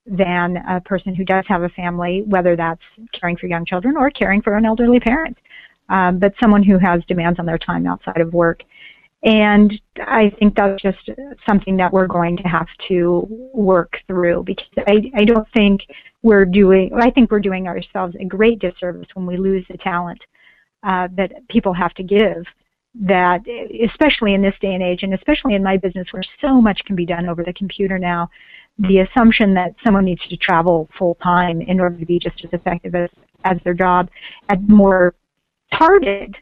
than 0.06 0.56
a 0.68 0.80
person 0.80 1.14
who 1.14 1.24
does 1.24 1.44
have 1.48 1.62
a 1.62 1.68
family, 1.70 2.22
whether 2.26 2.56
that's 2.56 2.82
caring 3.12 3.36
for 3.36 3.46
young 3.46 3.64
children 3.64 3.96
or 3.96 4.10
caring 4.10 4.42
for 4.42 4.56
an 4.56 4.64
elderly 4.64 5.00
parent. 5.00 5.36
Um, 5.88 6.18
but 6.18 6.32
someone 6.40 6.62
who 6.62 6.78
has 6.78 7.02
demands 7.08 7.38
on 7.40 7.46
their 7.46 7.58
time 7.58 7.86
outside 7.86 8.20
of 8.20 8.32
work. 8.32 8.62
And 9.22 9.78
I 9.98 10.32
think 10.38 10.56
that's 10.56 10.80
just 10.80 11.10
something 11.46 11.76
that 11.76 11.92
we're 11.92 12.06
going 12.06 12.38
to 12.38 12.42
have 12.44 12.68
to 12.88 13.26
work 13.52 13.98
through 14.06 14.44
because 14.46 14.66
I, 14.86 15.10
I 15.14 15.24
don't 15.24 15.46
think 15.52 15.82
we're 16.22 16.46
doing, 16.46 16.90
I 16.98 17.10
think 17.10 17.30
we're 17.30 17.40
doing 17.40 17.66
ourselves 17.66 18.16
a 18.18 18.24
great 18.24 18.60
disservice 18.60 19.08
when 19.12 19.26
we 19.26 19.36
lose 19.36 19.64
the 19.70 19.76
talent 19.76 20.20
uh, 20.82 21.08
that 21.16 21.32
people 21.48 21.74
have 21.74 21.92
to 21.94 22.02
give. 22.02 22.44
That, 23.02 23.42
especially 23.88 24.34
in 24.34 24.42
this 24.42 24.56
day 24.60 24.74
and 24.74 24.82
age, 24.82 25.04
and 25.04 25.14
especially 25.14 25.54
in 25.54 25.62
my 25.62 25.76
business 25.76 26.08
where 26.10 26.24
so 26.40 26.60
much 26.60 26.80
can 26.86 26.96
be 26.96 27.06
done 27.06 27.28
over 27.28 27.44
the 27.44 27.52
computer 27.52 28.00
now, 28.00 28.28
the 28.80 28.98
assumption 29.00 29.54
that 29.54 29.76
someone 29.84 30.04
needs 30.04 30.26
to 30.28 30.36
travel 30.36 30.88
full 30.98 31.14
time 31.22 31.60
in 31.60 31.78
order 31.78 31.96
to 31.96 32.04
be 32.04 32.18
just 32.18 32.42
as 32.44 32.50
effective 32.52 32.96
as, 32.96 33.08
as 33.44 33.58
their 33.62 33.74
job 33.74 34.10
at 34.48 34.60
more 34.68 35.14
targeted 35.72 36.34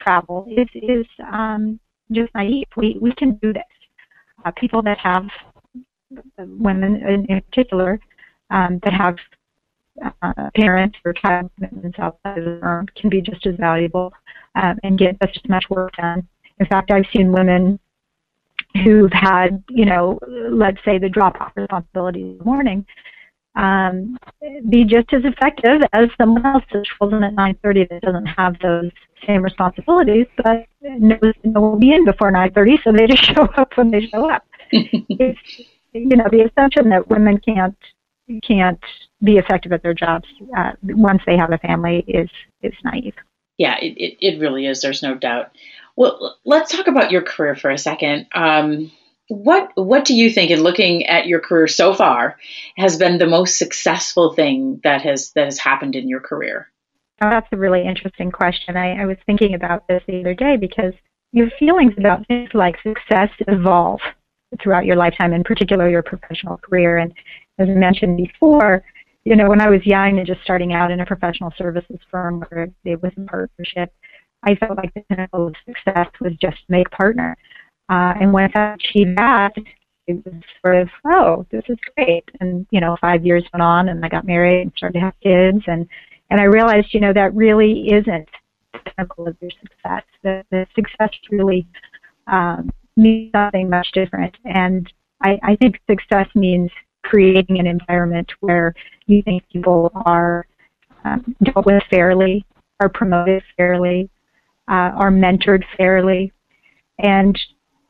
travel 0.00 0.46
is 0.50 0.68
is 0.74 1.06
um, 1.32 1.78
just 2.14 2.34
naive. 2.34 2.66
We 2.76 2.98
we 3.00 3.12
can 3.12 3.34
do 3.36 3.52
this. 3.52 3.62
Uh, 4.44 4.50
people 4.56 4.82
that 4.82 4.98
have 4.98 5.26
women 6.38 6.96
in, 6.96 7.26
in 7.26 7.40
particular 7.42 7.98
um, 8.50 8.80
that 8.84 8.92
have 8.92 9.16
uh, 10.22 10.50
parents 10.56 10.98
or 11.04 11.12
child 11.12 11.50
commitments 11.54 11.98
outside 11.98 12.38
of 12.38 12.44
the 12.44 12.58
firm 12.60 12.86
can 12.96 13.10
be 13.10 13.20
just 13.20 13.46
as 13.46 13.54
valuable 13.56 14.12
um, 14.54 14.78
and 14.82 14.98
get 14.98 15.20
just 15.20 15.38
as 15.44 15.48
much 15.48 15.64
work 15.70 15.92
done. 15.96 16.26
In 16.58 16.66
fact, 16.66 16.90
I've 16.90 17.06
seen 17.12 17.32
women 17.32 17.78
who've 18.84 19.12
had, 19.12 19.62
you 19.68 19.84
know, 19.84 20.18
let's 20.50 20.78
say 20.84 20.98
the 20.98 21.08
drop-off 21.08 21.52
responsibility 21.56 22.22
in 22.22 22.38
the 22.38 22.44
morning, 22.44 22.86
um, 23.54 24.16
be 24.70 24.84
just 24.84 25.12
as 25.12 25.22
effective 25.24 25.82
as 25.92 26.08
someone 26.16 26.44
else 26.46 26.64
that's 26.72 26.88
chosen 26.98 27.22
at 27.22 27.34
9:30 27.34 27.88
that 27.90 28.00
doesn't 28.02 28.26
have 28.26 28.58
those 28.60 28.90
same 29.26 29.42
responsibilities, 29.42 30.26
but 30.36 30.66
no 30.80 31.60
will 31.60 31.78
be 31.78 31.92
in 31.92 32.04
before 32.04 32.32
9:30, 32.32 32.82
so 32.82 32.92
they 32.92 33.06
just 33.06 33.24
show 33.34 33.44
up 33.56 33.76
when 33.76 33.90
they 33.90 34.06
show 34.06 34.30
up. 34.30 34.46
it's, 34.70 35.60
you 35.92 36.16
know, 36.16 36.26
the 36.30 36.42
assumption 36.42 36.90
that 36.90 37.08
women 37.08 37.38
can't 37.38 37.76
can't 38.46 38.80
be 39.22 39.36
effective 39.36 39.72
at 39.72 39.82
their 39.82 39.94
jobs 39.94 40.26
uh, 40.56 40.72
once 40.82 41.22
they 41.26 41.36
have 41.36 41.52
a 41.52 41.58
family 41.58 42.04
is 42.06 42.30
is 42.62 42.74
naive. 42.84 43.14
Yeah, 43.58 43.76
it, 43.80 43.94
it, 43.96 44.16
it 44.20 44.40
really 44.40 44.66
is. 44.66 44.80
There's 44.80 45.02
no 45.02 45.14
doubt. 45.14 45.50
Well, 45.94 46.36
let's 46.44 46.74
talk 46.74 46.86
about 46.86 47.10
your 47.10 47.22
career 47.22 47.54
for 47.54 47.70
a 47.70 47.78
second. 47.78 48.26
Um, 48.34 48.90
what 49.28 49.70
what 49.74 50.04
do 50.04 50.14
you 50.14 50.30
think 50.30 50.50
in 50.50 50.62
looking 50.62 51.06
at 51.06 51.26
your 51.26 51.40
career 51.40 51.68
so 51.68 51.94
far 51.94 52.38
has 52.76 52.96
been 52.96 53.18
the 53.18 53.26
most 53.26 53.56
successful 53.56 54.34
thing 54.34 54.80
that 54.84 55.02
has 55.02 55.32
that 55.32 55.44
has 55.44 55.58
happened 55.58 55.96
in 55.96 56.08
your 56.08 56.20
career 56.20 56.71
oh, 57.22 57.30
that's 57.30 57.48
a 57.52 57.56
really 57.56 57.86
interesting 57.86 58.30
question 58.30 58.76
I, 58.76 59.02
I 59.02 59.06
was 59.06 59.16
thinking 59.26 59.54
about 59.54 59.86
this 59.88 60.02
the 60.06 60.20
other 60.20 60.34
day 60.34 60.56
because 60.56 60.92
your 61.32 61.48
feelings 61.58 61.94
about 61.98 62.26
things 62.26 62.50
like 62.54 62.76
success 62.82 63.30
evolve 63.48 64.00
throughout 64.62 64.84
your 64.84 64.96
lifetime 64.96 65.32
in 65.32 65.44
particular 65.44 65.88
your 65.88 66.02
professional 66.02 66.58
career 66.58 66.98
and 66.98 67.12
as 67.58 67.68
i 67.68 67.72
mentioned 67.72 68.16
before 68.16 68.82
you 69.24 69.36
know 69.36 69.48
when 69.48 69.60
i 69.60 69.70
was 69.70 69.84
young 69.86 70.18
and 70.18 70.26
just 70.26 70.42
starting 70.42 70.74
out 70.74 70.90
in 70.90 71.00
a 71.00 71.06
professional 71.06 71.52
services 71.56 71.98
firm 72.10 72.44
where 72.48 72.68
it 72.84 73.02
was 73.02 73.12
a 73.16 73.20
partnership 73.22 73.92
i 74.42 74.54
felt 74.56 74.76
like 74.76 74.92
the 74.94 75.02
pinnacle 75.08 75.46
of 75.46 75.54
success 75.66 76.08
was 76.20 76.32
just 76.40 76.58
make 76.68 76.90
partner 76.90 77.36
uh, 77.92 78.14
and 78.20 78.32
once 78.32 78.52
I 78.54 78.74
achieved 78.74 79.18
that, 79.18 79.52
it 80.06 80.24
was 80.24 80.34
sort 80.64 80.76
of, 80.76 80.88
oh, 81.12 81.46
this 81.50 81.64
is 81.68 81.76
great. 81.94 82.24
And, 82.40 82.66
you 82.70 82.80
know, 82.80 82.96
five 83.00 83.24
years 83.24 83.44
went 83.52 83.62
on 83.62 83.90
and 83.90 84.04
I 84.04 84.08
got 84.08 84.26
married 84.26 84.62
and 84.62 84.72
started 84.76 84.98
to 84.98 85.04
have 85.04 85.14
kids. 85.22 85.62
And, 85.66 85.86
and 86.32 86.40
I 86.40 86.44
realized, 86.44 86.94
you 86.94 87.00
know, 87.00 87.12
that 87.12 87.34
really 87.34 87.88
isn't 87.92 88.26
the 88.72 88.78
pinnacle 88.78 89.28
of 89.28 89.36
your 89.42 89.50
success. 89.50 90.02
The, 90.22 90.42
the 90.50 90.66
success 90.74 91.10
really 91.30 91.66
um, 92.26 92.70
means 92.96 93.32
something 93.32 93.68
much 93.68 93.92
different. 93.92 94.34
And 94.46 94.90
I, 95.22 95.38
I 95.42 95.56
think 95.56 95.78
success 95.86 96.26
means 96.34 96.70
creating 97.02 97.58
an 97.58 97.66
environment 97.66 98.32
where 98.40 98.72
you 99.04 99.20
think 99.20 99.42
people 99.52 99.92
are 100.06 100.46
um, 101.04 101.36
dealt 101.42 101.66
with 101.66 101.82
fairly, 101.90 102.46
are 102.80 102.88
promoted 102.88 103.42
fairly, 103.58 104.08
uh, 104.68 104.96
are 104.96 105.10
mentored 105.10 105.64
fairly, 105.76 106.32
and 106.98 107.38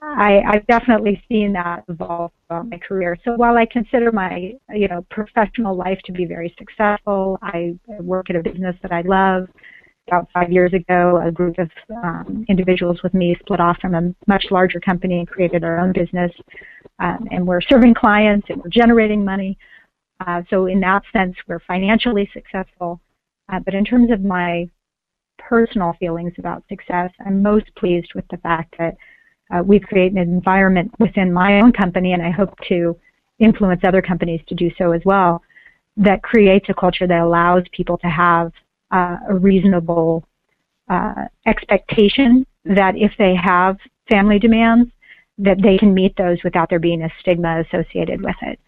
I, 0.03 0.43
I've 0.49 0.67
definitely 0.67 1.23
seen 1.29 1.53
that 1.53 1.85
evolve 1.89 2.33
throughout 2.49 2.69
my 2.69 2.79
career. 2.79 3.17
So 3.25 3.35
while 3.35 3.57
I 3.57 3.67
consider 3.67 4.11
my, 4.11 4.55
you 4.71 4.89
know, 4.89 5.07
professional 5.11 5.77
life 5.77 6.01
to 6.07 6.13
be 6.13 6.25
very 6.25 6.53
successful, 6.59 7.39
I 7.41 7.75
work 8.01 8.29
at 8.29 8.37
a 8.37 8.43
business 8.43 8.77
that 8.83 8.93
I 8.93 9.03
love. 9.03 9.49
About 10.09 10.27
five 10.35 10.51
years 10.51 10.73
ago, 10.73 11.23
a 11.25 11.31
group 11.31 11.57
of 11.59 11.71
um, 12.03 12.45
individuals 12.49 13.01
with 13.05 13.15
me 13.15 13.37
split 13.39 13.61
off 13.61 13.79
from 13.81 13.95
a 13.95 14.13
much 14.27 14.47
larger 14.51 14.81
company 14.81 15.21
and 15.21 15.29
created 15.29 15.63
our 15.63 15.79
own 15.79 15.93
business. 15.93 16.33
Um, 16.99 17.29
and 17.31 17.47
we're 17.47 17.61
serving 17.61 17.95
clients 17.95 18.49
and 18.51 18.61
we're 18.61 18.71
generating 18.71 19.25
money. 19.25 19.57
Uh, 20.27 20.43
so 20.51 20.67
in 20.67 20.81
that 20.81 21.05
sense, 21.13 21.37
we're 21.47 21.61
financially 21.61 22.29
successful. 22.33 23.01
Uh, 23.53 23.61
but 23.61 23.75
in 23.75 23.85
terms 23.85 24.11
of 24.11 24.23
my 24.25 24.69
personal 25.39 25.95
feelings 26.01 26.33
about 26.37 26.65
success, 26.69 27.11
I'm 27.25 27.41
most 27.41 27.73
pleased 27.77 28.13
with 28.17 28.27
the 28.29 28.39
fact 28.39 28.75
that 28.79 28.97
uh, 29.53 29.63
we've 29.63 29.83
created 29.83 30.17
an 30.17 30.33
environment 30.33 30.93
within 30.99 31.33
my 31.33 31.61
own 31.61 31.73
company, 31.73 32.13
and 32.13 32.23
I 32.23 32.31
hope 32.31 32.59
to 32.69 32.97
influence 33.39 33.83
other 33.85 34.03
companies 34.03 34.41
to 34.49 34.55
do 34.55 34.71
so 34.79 34.93
as 34.93 35.03
well, 35.05 35.43
that 35.97 36.23
creates 36.23 36.67
a 36.69 36.75
culture 36.75 37.07
that 37.07 37.21
allows 37.21 37.65
people 37.73 37.99
to 37.99 38.07
have 38.07 38.53
uh, 38.93 39.17
a 39.29 39.35
reasonable 39.35 40.25
uh, 40.89 41.27
expectation 41.47 42.47
that 42.65 42.97
if 42.97 43.13
they 43.19 43.35
have 43.35 43.77
family 44.09 44.39
demands, 44.39 44.91
that 45.39 45.61
they 45.63 45.77
can 45.79 45.93
meet 45.93 46.17
those 46.17 46.39
without 46.45 46.71
there 46.71 46.79
being 46.79 47.03
a 47.03 47.11
stigma 47.21 47.61
associated 47.61 48.23
with 48.23 48.37
it. 48.43 48.59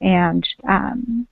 And 0.00 0.46
um, 0.68 1.26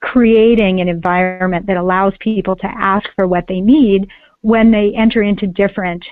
creating 0.00 0.80
an 0.80 0.88
environment 0.88 1.66
that 1.66 1.76
allows 1.76 2.12
people 2.20 2.56
to 2.56 2.66
ask 2.66 3.08
for 3.16 3.26
what 3.26 3.46
they 3.48 3.60
need 3.60 4.08
when 4.42 4.70
they 4.70 4.92
enter 4.96 5.22
into 5.22 5.46
different 5.46 6.04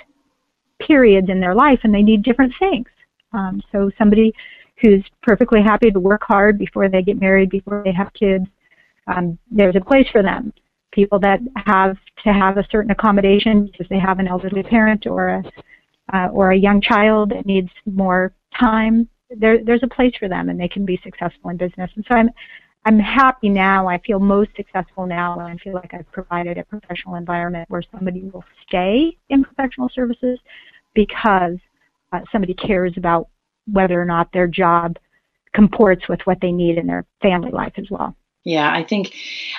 periods 0.81 1.29
in 1.31 1.41
their 1.41 1.55
life 1.55 1.81
and 1.83 1.95
they 1.95 2.03
need 2.03 2.23
different 2.23 2.53
things. 2.59 2.87
Um, 3.33 3.63
so 3.73 3.91
somebody 3.99 4.33
who's 4.81 5.05
perfectly 5.23 5.63
happy 5.63 5.91
to 5.91 6.01
work 6.01 6.23
hard 6.25 6.59
before 6.59 6.89
they 6.89 7.03
get 7.03 7.21
married, 7.21 7.51
before 7.51 7.83
they 7.85 7.93
have 7.93 8.13
kids, 8.13 8.47
um, 9.07 9.39
there's 9.51 9.77
a 9.77 9.81
place 9.81 10.07
for 10.13 10.23
them. 10.23 10.53
People 10.93 11.19
that 11.21 11.41
have 11.67 11.97
to 12.25 12.33
have 12.33 12.57
a 12.57 12.67
certain 12.71 12.91
accommodation 12.91 13.67
because 13.67 13.87
they 13.89 13.99
have 13.99 14.19
an 14.19 14.29
elderly 14.29 14.63
parent 14.63 15.07
or 15.07 15.29
a 15.29 15.43
uh, 16.13 16.29
or 16.33 16.53
a 16.53 16.57
young 16.57 16.81
child 16.81 17.31
that 17.31 17.47
needs 17.47 17.71
more 17.85 18.33
time, 18.59 19.09
there, 19.31 19.63
there's 19.65 19.83
a 19.83 19.89
place 19.89 20.13
for 20.19 20.29
them 20.29 20.49
and 20.49 20.59
they 20.59 20.69
can 20.69 20.85
be 20.85 21.01
successful 21.03 21.51
in 21.51 21.57
business. 21.57 21.91
And 21.97 22.05
so 22.09 22.17
I'm, 22.17 22.31
I'm 22.87 23.01
happy 23.01 23.49
now. 23.49 23.89
I 23.89 23.99
feel 23.99 24.21
most 24.21 24.51
successful 24.55 25.07
now 25.07 25.41
and 25.41 25.43
I 25.43 25.57
feel 25.57 25.75
like 25.75 25.93
I've 25.93 26.11
provided 26.13 26.57
a 26.57 26.63
professional 26.63 27.17
environment 27.17 27.69
where 27.69 27.83
somebody 27.91 28.23
will 28.33 28.45
stay 28.67 29.17
in 29.29 29.43
professional 29.43 29.89
services 29.93 30.39
because 30.95 31.57
uh, 32.13 32.21
somebody 32.31 32.55
cares 32.55 32.93
about 32.97 33.27
whether 33.67 34.01
or 34.01 34.05
not 34.05 34.29
their 34.33 34.47
job 34.47 34.99
comports 35.53 36.09
with 36.09 36.21
what 36.27 36.39
they 36.41 36.53
need 36.53 36.79
in 36.79 36.87
their 36.87 37.05
family 37.21 37.51
life 37.51 37.73
as 37.77 37.87
well. 37.91 38.15
Yeah, 38.45 38.73
I 38.73 38.85
think 38.85 39.13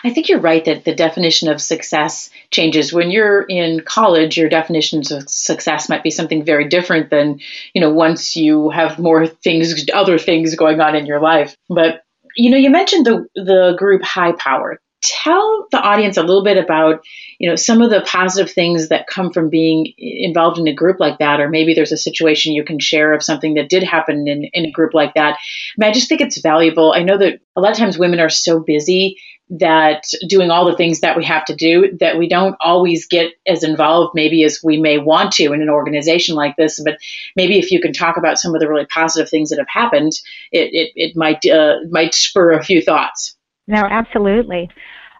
I 0.05 0.11
think 0.11 0.29
you're 0.29 0.39
right 0.39 0.63
that 0.63 0.85
the 0.85 0.95
definition 0.95 1.49
of 1.49 1.61
success 1.61 2.29
changes. 2.51 2.93
When 2.93 3.11
you're 3.11 3.41
in 3.41 3.81
college, 3.81 4.37
your 4.37 4.47
definitions 4.47 5.11
of 5.11 5.29
success 5.29 5.89
might 5.89 6.03
be 6.03 6.11
something 6.11 6.45
very 6.45 6.69
different 6.69 7.09
than, 7.09 7.41
you 7.73 7.81
know, 7.81 7.91
once 7.91 8.37
you 8.37 8.69
have 8.69 8.97
more 8.97 9.27
things 9.27 9.85
other 9.93 10.17
things 10.17 10.55
going 10.55 10.79
on 10.79 10.95
in 10.95 11.05
your 11.05 11.19
life. 11.19 11.57
But 11.67 12.05
you 12.37 12.51
know, 12.51 12.57
you 12.57 12.69
mentioned 12.69 13.05
the 13.05 13.25
the 13.35 13.75
group 13.77 14.03
HiPower. 14.03 14.75
Tell 15.01 15.67
the 15.71 15.79
audience 15.79 16.17
a 16.17 16.23
little 16.23 16.43
bit 16.43 16.57
about, 16.57 17.03
you 17.39 17.49
know, 17.49 17.55
some 17.55 17.81
of 17.81 17.91
the 17.91 18.01
positive 18.01 18.51
things 18.51 18.89
that 18.89 19.05
come 19.07 19.31
from 19.31 19.49
being 19.49 19.93
involved 19.97 20.57
in 20.57 20.67
a 20.67 20.73
group 20.73 20.99
like 20.99 21.19
that, 21.19 21.39
or 21.39 21.49
maybe 21.49 21.73
there's 21.73 21.91
a 21.91 21.97
situation 21.97 22.53
you 22.53 22.63
can 22.63 22.79
share 22.79 23.13
of 23.13 23.23
something 23.23 23.53
that 23.55 23.69
did 23.69 23.83
happen 23.83 24.27
in, 24.27 24.49
in 24.53 24.65
a 24.65 24.71
group 24.71 24.93
like 24.93 25.13
that. 25.13 25.35
I 25.35 25.37
mean, 25.77 25.89
I 25.89 25.93
just 25.93 26.09
think 26.09 26.21
it's 26.21 26.41
valuable. 26.41 26.93
I 26.93 27.03
know 27.03 27.17
that 27.17 27.39
a 27.55 27.61
lot 27.61 27.71
of 27.71 27.77
times 27.77 27.97
women 27.97 28.19
are 28.19 28.29
so 28.29 28.59
busy 28.59 29.17
that 29.49 30.03
doing 30.27 30.51
all 30.51 30.65
the 30.65 30.75
things 30.75 30.99
that 31.01 31.15
we 31.15 31.23
have 31.23 31.45
to 31.45 31.55
do 31.55 31.95
that 31.99 32.17
we 32.17 32.27
don't 32.27 32.57
always 32.59 33.07
get 33.07 33.31
as 33.47 33.63
involved 33.63 34.13
maybe 34.13 34.43
as 34.43 34.59
we 34.61 34.77
may 34.77 34.97
want 34.97 35.31
to 35.31 35.53
in 35.53 35.61
an 35.61 35.69
organization 35.69 36.35
like 36.35 36.55
this 36.57 36.81
but 36.83 36.97
maybe 37.35 37.57
if 37.57 37.71
you 37.71 37.79
can 37.79 37.93
talk 37.93 38.17
about 38.17 38.37
some 38.37 38.53
of 38.53 38.59
the 38.59 38.67
really 38.67 38.85
positive 38.87 39.29
things 39.29 39.49
that 39.49 39.59
have 39.59 39.69
happened 39.69 40.11
it, 40.51 40.69
it, 40.73 40.91
it 40.95 41.15
might 41.15 41.45
uh, 41.45 41.77
might 41.89 42.13
spur 42.13 42.51
a 42.51 42.63
few 42.63 42.81
thoughts 42.81 43.36
no 43.67 43.83
absolutely. 43.89 44.69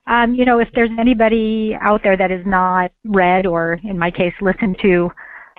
Um, 0.08 0.34
you 0.34 0.46
know 0.46 0.60
if 0.60 0.70
there's 0.74 0.90
anybody 0.98 1.76
out 1.80 2.02
there 2.04 2.18
that 2.18 2.32
has 2.32 2.46
not 2.46 2.92
read 3.06 3.46
or 3.46 3.80
in 3.84 3.98
my 3.98 4.10
case 4.10 4.34
listened 4.42 4.78
to 4.82 5.12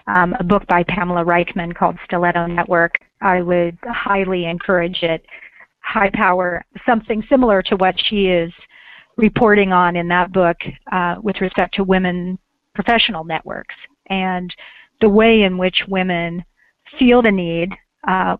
um, 0.06 0.34
a 0.40 0.44
book 0.44 0.66
by 0.68 0.82
pamela 0.84 1.22
reichman 1.24 1.74
called 1.74 1.98
stiletto 2.06 2.46
network 2.46 2.94
i 3.20 3.42
would 3.42 3.76
highly 3.84 4.46
encourage 4.46 5.02
it. 5.02 5.24
HiPower, 5.94 6.62
something 6.86 7.22
similar 7.28 7.62
to 7.62 7.76
what 7.76 7.94
she 8.08 8.26
is 8.26 8.52
reporting 9.16 9.72
on 9.72 9.96
in 9.96 10.08
that 10.08 10.32
book 10.32 10.56
uh, 10.92 11.16
with 11.22 11.40
respect 11.40 11.74
to 11.74 11.84
women 11.84 12.38
professional 12.74 13.24
networks 13.24 13.74
and 14.10 14.54
the 15.00 15.08
way 15.08 15.42
in 15.42 15.58
which 15.58 15.82
women 15.88 16.44
feel 16.98 17.22
the 17.22 17.30
need 17.30 17.70
uh, 18.06 18.36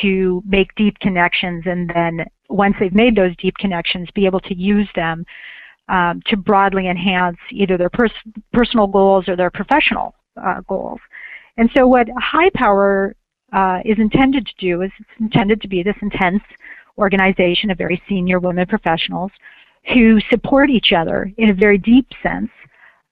to 0.00 0.42
make 0.46 0.74
deep 0.76 0.98
connections 1.00 1.64
and 1.66 1.90
then 1.92 2.24
once 2.48 2.74
they've 2.78 2.94
made 2.94 3.16
those 3.16 3.34
deep 3.36 3.54
connections 3.58 4.08
be 4.14 4.26
able 4.26 4.40
to 4.40 4.54
use 4.54 4.88
them 4.94 5.24
um, 5.88 6.22
to 6.26 6.36
broadly 6.36 6.88
enhance 6.88 7.36
either 7.50 7.76
their 7.76 7.90
pers- 7.90 8.12
personal 8.52 8.86
goals 8.86 9.28
or 9.28 9.36
their 9.36 9.50
professional 9.50 10.14
uh, 10.42 10.60
goals. 10.68 11.00
And 11.56 11.70
so 11.76 11.86
what 11.86 12.08
HiPower 12.08 13.12
uh, 13.52 13.78
is 13.84 13.98
intended 13.98 14.46
to 14.46 14.54
do 14.58 14.82
is 14.82 14.90
it's 14.98 15.20
intended 15.20 15.60
to 15.62 15.68
be 15.68 15.82
this 15.82 15.96
intense 16.02 16.42
organization 16.98 17.70
of 17.70 17.78
very 17.78 18.00
senior 18.08 18.40
women 18.40 18.66
professionals 18.66 19.30
who 19.92 20.18
support 20.30 20.70
each 20.70 20.92
other 20.92 21.30
in 21.36 21.50
a 21.50 21.54
very 21.54 21.78
deep 21.78 22.06
sense, 22.22 22.50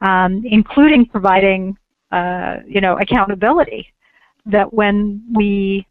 um, 0.01 0.43
including 0.47 1.05
providing, 1.07 1.77
uh, 2.11 2.57
you 2.67 2.81
know, 2.81 2.97
accountability. 2.99 3.93
That 4.47 4.73
when 4.73 5.23
we 5.33 5.87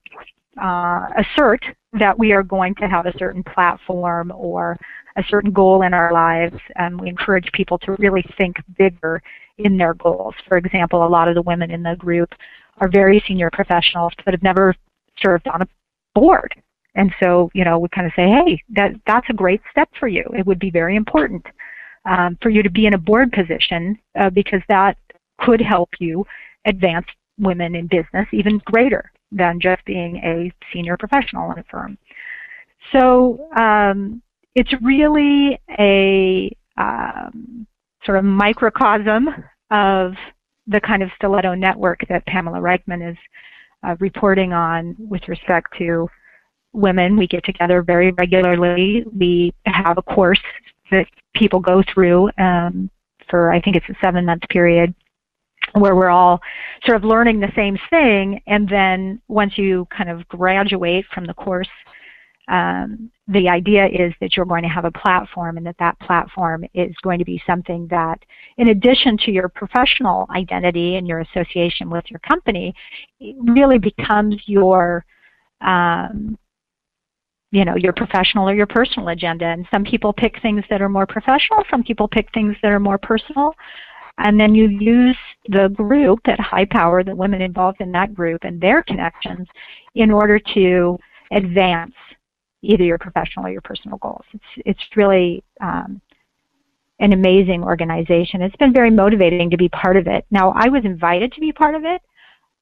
uh, 0.61 1.07
assert 1.17 1.63
that 1.93 2.17
we 2.17 2.31
are 2.31 2.43
going 2.43 2.75
to 2.75 2.87
have 2.87 3.05
a 3.05 3.17
certain 3.17 3.43
platform 3.43 4.31
or 4.35 4.77
a 5.17 5.23
certain 5.29 5.51
goal 5.51 5.81
in 5.81 5.93
our 5.93 6.13
lives, 6.13 6.57
and 6.77 6.99
we 6.99 7.09
encourage 7.09 7.51
people 7.53 7.77
to 7.77 7.93
really 7.99 8.23
think 8.37 8.55
bigger 8.77 9.21
in 9.57 9.77
their 9.77 9.93
goals. 9.93 10.33
For 10.47 10.57
example, 10.57 11.05
a 11.05 11.07
lot 11.07 11.27
of 11.27 11.35
the 11.35 11.41
women 11.41 11.69
in 11.69 11.83
the 11.83 11.95
group 11.97 12.33
are 12.79 12.87
very 12.87 13.23
senior 13.27 13.49
professionals 13.51 14.13
but 14.23 14.33
have 14.33 14.43
never 14.43 14.73
served 15.21 15.47
on 15.47 15.61
a 15.61 15.67
board 16.15 16.53
and 16.95 17.13
so, 17.21 17.49
you 17.53 17.63
know, 17.63 17.79
we 17.79 17.87
kind 17.89 18.07
of 18.07 18.13
say, 18.15 18.27
hey, 18.27 18.61
that 18.75 18.91
that's 19.07 19.29
a 19.29 19.33
great 19.33 19.61
step 19.71 19.89
for 19.99 20.07
you. 20.07 20.25
It 20.37 20.45
would 20.45 20.59
be 20.59 20.69
very 20.69 20.95
important 20.95 21.45
um, 22.05 22.37
for 22.41 22.49
you 22.49 22.63
to 22.63 22.69
be 22.69 22.85
in 22.85 22.93
a 22.93 22.97
board 22.97 23.31
position 23.31 23.97
uh, 24.19 24.29
because 24.29 24.61
that 24.67 24.97
could 25.39 25.61
help 25.61 25.89
you 25.99 26.25
advance 26.65 27.05
women 27.39 27.75
in 27.75 27.87
business 27.87 28.27
even 28.31 28.61
greater 28.65 29.11
than 29.31 29.59
just 29.59 29.83
being 29.85 30.17
a 30.17 30.51
senior 30.73 30.97
professional 30.97 31.51
in 31.51 31.59
a 31.59 31.63
firm. 31.63 31.97
So 32.91 33.49
um, 33.57 34.21
it's 34.55 34.73
really 34.81 35.59
a 35.79 36.55
um, 36.77 37.65
sort 38.05 38.17
of 38.17 38.25
microcosm 38.25 39.29
of 39.69 40.13
the 40.67 40.81
kind 40.81 41.01
of 41.03 41.09
stiletto 41.15 41.53
network 41.53 42.01
that 42.09 42.25
Pamela 42.25 42.59
Reichman 42.59 43.11
is 43.11 43.17
uh, 43.83 43.95
reporting 43.99 44.53
on 44.53 44.95
with 44.99 45.27
respect 45.27 45.73
to 45.77 46.07
women. 46.73 47.17
We 47.17 47.27
get 47.27 47.43
together 47.43 47.81
very 47.81 48.11
regularly. 48.11 49.03
We 49.17 49.53
have 49.65 49.97
a 49.97 50.01
course 50.01 50.41
that 50.91 51.07
people 51.35 51.59
go 51.59 51.83
through 51.93 52.29
um, 52.37 52.89
for, 53.29 53.51
I 53.51 53.61
think 53.61 53.75
it's 53.75 53.89
a 53.89 53.95
seven 54.01 54.25
month 54.25 54.43
period, 54.49 54.93
where 55.73 55.95
we're 55.95 56.09
all 56.09 56.39
sort 56.85 56.97
of 56.97 57.03
learning 57.03 57.39
the 57.39 57.51
same 57.55 57.77
thing. 57.89 58.41
And 58.47 58.67
then 58.67 59.21
once 59.27 59.57
you 59.57 59.87
kind 59.95 60.09
of 60.09 60.27
graduate 60.27 61.05
from 61.13 61.25
the 61.25 61.33
course, 61.33 61.69
um, 62.47 63.09
the 63.27 63.47
idea 63.47 63.87
is 63.87 64.13
that 64.19 64.35
you're 64.35 64.45
going 64.45 64.63
to 64.63 64.69
have 64.69 64.83
a 64.83 64.91
platform 64.91 65.57
and 65.57 65.65
that 65.65 65.77
that 65.79 65.97
platform 65.99 66.65
is 66.73 66.93
going 67.01 67.19
to 67.19 67.25
be 67.25 67.41
something 67.47 67.87
that, 67.89 68.19
in 68.57 68.69
addition 68.69 69.17
to 69.19 69.31
your 69.31 69.47
professional 69.47 70.27
identity 70.35 70.95
and 70.95 71.07
your 71.07 71.21
association 71.21 71.89
with 71.89 72.03
your 72.09 72.19
company, 72.19 72.73
really 73.19 73.77
becomes 73.77 74.35
your 74.47 75.05
um, 75.61 76.37
you 77.51 77.65
know 77.65 77.75
your 77.75 77.93
professional 77.93 78.49
or 78.49 78.55
your 78.55 78.65
personal 78.65 79.09
agenda 79.09 79.45
and 79.45 79.67
some 79.71 79.83
people 79.83 80.13
pick 80.13 80.41
things 80.41 80.63
that 80.69 80.81
are 80.81 80.89
more 80.89 81.05
professional 81.05 81.63
some 81.69 81.83
people 81.83 82.07
pick 82.07 82.27
things 82.33 82.55
that 82.61 82.71
are 82.71 82.79
more 82.79 82.97
personal 82.97 83.53
and 84.17 84.39
then 84.39 84.53
you 84.55 84.67
use 84.67 85.17
the 85.49 85.69
group 85.69 86.19
at 86.25 86.39
HiPower 86.39 87.05
the 87.05 87.15
women 87.15 87.41
involved 87.41 87.81
in 87.81 87.91
that 87.93 88.13
group 88.13 88.43
and 88.43 88.59
their 88.59 88.83
connections 88.83 89.47
in 89.95 90.11
order 90.11 90.39
to 90.53 90.97
advance 91.31 91.93
either 92.61 92.83
your 92.83 92.97
professional 92.97 93.45
or 93.45 93.49
your 93.49 93.61
personal 93.61 93.97
goals. 93.97 94.25
It's 94.33 94.63
it's 94.65 94.95
really 94.95 95.43
um, 95.61 96.01
an 96.99 97.13
amazing 97.13 97.63
organization. 97.63 98.41
It's 98.41 98.55
been 98.57 98.73
very 98.73 98.91
motivating 98.91 99.49
to 99.49 99.57
be 99.57 99.69
part 99.69 99.97
of 99.97 100.07
it. 100.07 100.25
Now 100.31 100.53
i 100.55 100.67
was 100.69 100.85
invited 100.85 101.31
to 101.33 101.41
be 101.41 101.51
part 101.51 101.75
of 101.75 101.83
it 101.83 102.01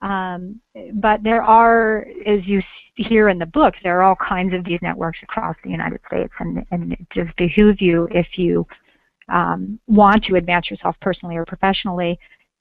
um, 0.01 0.61
but 0.93 1.23
there 1.23 1.43
are, 1.43 2.05
as 2.25 2.39
you 2.45 2.61
hear 2.95 3.29
in 3.29 3.37
the 3.37 3.45
book, 3.45 3.73
there 3.83 3.99
are 3.99 4.03
all 4.03 4.15
kinds 4.15 4.53
of 4.53 4.63
these 4.63 4.79
networks 4.81 5.19
across 5.23 5.55
the 5.63 5.69
United 5.69 5.99
States, 6.07 6.33
and, 6.39 6.65
and 6.71 6.93
it 6.93 7.07
just 7.13 7.35
behooves 7.37 7.81
you 7.81 8.07
if 8.11 8.27
you 8.37 8.65
um, 9.31 9.79
want 9.87 10.25
to 10.25 10.35
advance 10.35 10.69
yourself 10.69 10.95
personally 11.01 11.37
or 11.37 11.45
professionally 11.45 12.19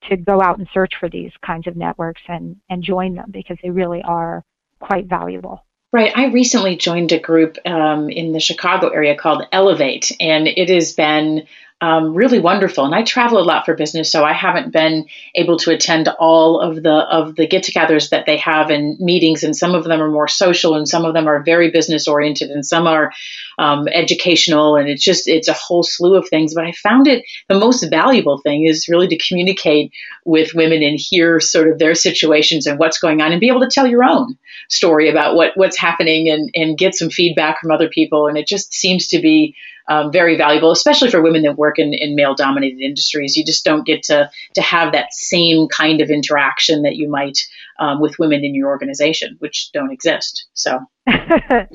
to 0.08 0.16
go 0.16 0.40
out 0.40 0.58
and 0.58 0.68
search 0.72 0.92
for 0.98 1.08
these 1.08 1.32
kinds 1.44 1.66
of 1.66 1.76
networks 1.76 2.22
and, 2.28 2.56
and 2.70 2.82
join 2.82 3.14
them 3.14 3.30
because 3.30 3.56
they 3.62 3.70
really 3.70 4.02
are 4.02 4.44
quite 4.80 5.06
valuable. 5.06 5.64
Right. 5.90 6.12
I 6.14 6.26
recently 6.26 6.76
joined 6.76 7.12
a 7.12 7.18
group 7.18 7.56
um, 7.64 8.10
in 8.10 8.32
the 8.32 8.40
Chicago 8.40 8.88
area 8.88 9.16
called 9.16 9.46
Elevate, 9.50 10.12
and 10.20 10.46
it 10.46 10.68
has 10.68 10.92
been 10.92 11.46
um, 11.80 12.14
really 12.14 12.40
wonderful. 12.40 12.84
And 12.84 12.94
I 12.94 13.02
travel 13.02 13.38
a 13.38 13.44
lot 13.44 13.64
for 13.64 13.74
business, 13.74 14.10
so 14.10 14.24
I 14.24 14.32
haven't 14.32 14.72
been 14.72 15.06
able 15.34 15.58
to 15.58 15.70
attend 15.70 16.08
all 16.18 16.60
of 16.60 16.82
the 16.82 16.92
of 16.92 17.36
the 17.36 17.46
get-togethers 17.46 18.10
that 18.10 18.26
they 18.26 18.36
have 18.38 18.70
and 18.70 18.98
meetings. 18.98 19.44
And 19.44 19.56
some 19.56 19.74
of 19.74 19.84
them 19.84 20.02
are 20.02 20.10
more 20.10 20.28
social, 20.28 20.74
and 20.74 20.88
some 20.88 21.04
of 21.04 21.14
them 21.14 21.28
are 21.28 21.42
very 21.42 21.70
business 21.70 22.08
oriented, 22.08 22.50
and 22.50 22.66
some 22.66 22.86
are 22.86 23.12
um, 23.58 23.86
educational. 23.88 24.76
And 24.76 24.88
it's 24.88 25.04
just 25.04 25.28
it's 25.28 25.48
a 25.48 25.52
whole 25.52 25.82
slew 25.84 26.16
of 26.16 26.28
things. 26.28 26.54
But 26.54 26.64
I 26.64 26.72
found 26.72 27.06
it 27.06 27.24
the 27.48 27.58
most 27.58 27.84
valuable 27.88 28.38
thing 28.38 28.66
is 28.66 28.88
really 28.88 29.08
to 29.08 29.18
communicate 29.18 29.92
with 30.24 30.54
women 30.54 30.82
and 30.82 30.98
hear 30.98 31.38
sort 31.38 31.70
of 31.70 31.78
their 31.78 31.94
situations 31.94 32.66
and 32.66 32.78
what's 32.78 32.98
going 32.98 33.20
on, 33.20 33.30
and 33.30 33.40
be 33.40 33.48
able 33.48 33.60
to 33.60 33.70
tell 33.70 33.86
your 33.86 34.04
own 34.04 34.36
story 34.68 35.08
about 35.08 35.36
what 35.36 35.52
what's 35.54 35.78
happening 35.78 36.28
and 36.28 36.50
and 36.54 36.76
get 36.76 36.94
some 36.94 37.08
feedback 37.08 37.60
from 37.60 37.70
other 37.70 37.88
people. 37.88 38.26
And 38.26 38.36
it 38.36 38.48
just 38.48 38.74
seems 38.74 39.06
to 39.08 39.20
be 39.20 39.54
um, 39.88 40.12
very 40.12 40.36
valuable, 40.36 40.70
especially 40.70 41.10
for 41.10 41.22
women 41.22 41.42
that 41.42 41.56
work 41.56 41.78
in, 41.78 41.94
in 41.94 42.14
male 42.14 42.34
dominated 42.34 42.80
industries. 42.80 43.36
You 43.36 43.44
just 43.44 43.64
don't 43.64 43.86
get 43.86 44.02
to, 44.04 44.30
to 44.54 44.62
have 44.62 44.92
that 44.92 45.12
same 45.12 45.66
kind 45.68 46.00
of 46.00 46.10
interaction 46.10 46.82
that 46.82 46.96
you 46.96 47.08
might 47.08 47.38
um, 47.78 48.00
with 48.00 48.18
women 48.18 48.44
in 48.44 48.54
your 48.54 48.68
organization, 48.68 49.36
which 49.38 49.70
don't 49.72 49.90
exist. 49.90 50.46
So. 50.52 50.78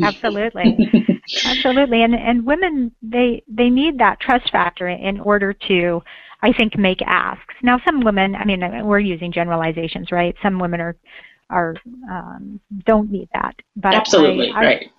Absolutely. 0.03 1.21
Absolutely. 1.45 2.03
And, 2.03 2.13
and 2.13 2.45
women, 2.45 2.91
they, 3.01 3.43
they 3.47 3.69
need 3.69 3.97
that 3.97 4.19
trust 4.19 4.51
factor 4.51 4.87
in 4.87 5.19
order 5.19 5.53
to, 5.67 6.01
I 6.41 6.53
think, 6.53 6.77
make 6.77 7.01
asks. 7.01 7.55
Now, 7.63 7.79
some 7.83 8.01
women, 8.01 8.35
I 8.35 8.45
mean, 8.45 8.61
we're 8.85 8.99
using 8.99 9.31
generalizations, 9.31 10.11
right? 10.11 10.35
Some 10.43 10.59
women 10.59 10.81
are 10.81 10.95
are 11.49 11.75
um, 12.09 12.59
don't 12.85 13.11
need 13.11 13.29
that. 13.33 13.55
But 13.75 13.93
absolutely 13.93 14.49
I, 14.49 14.59
I, 14.59 14.65
right. 14.65 14.91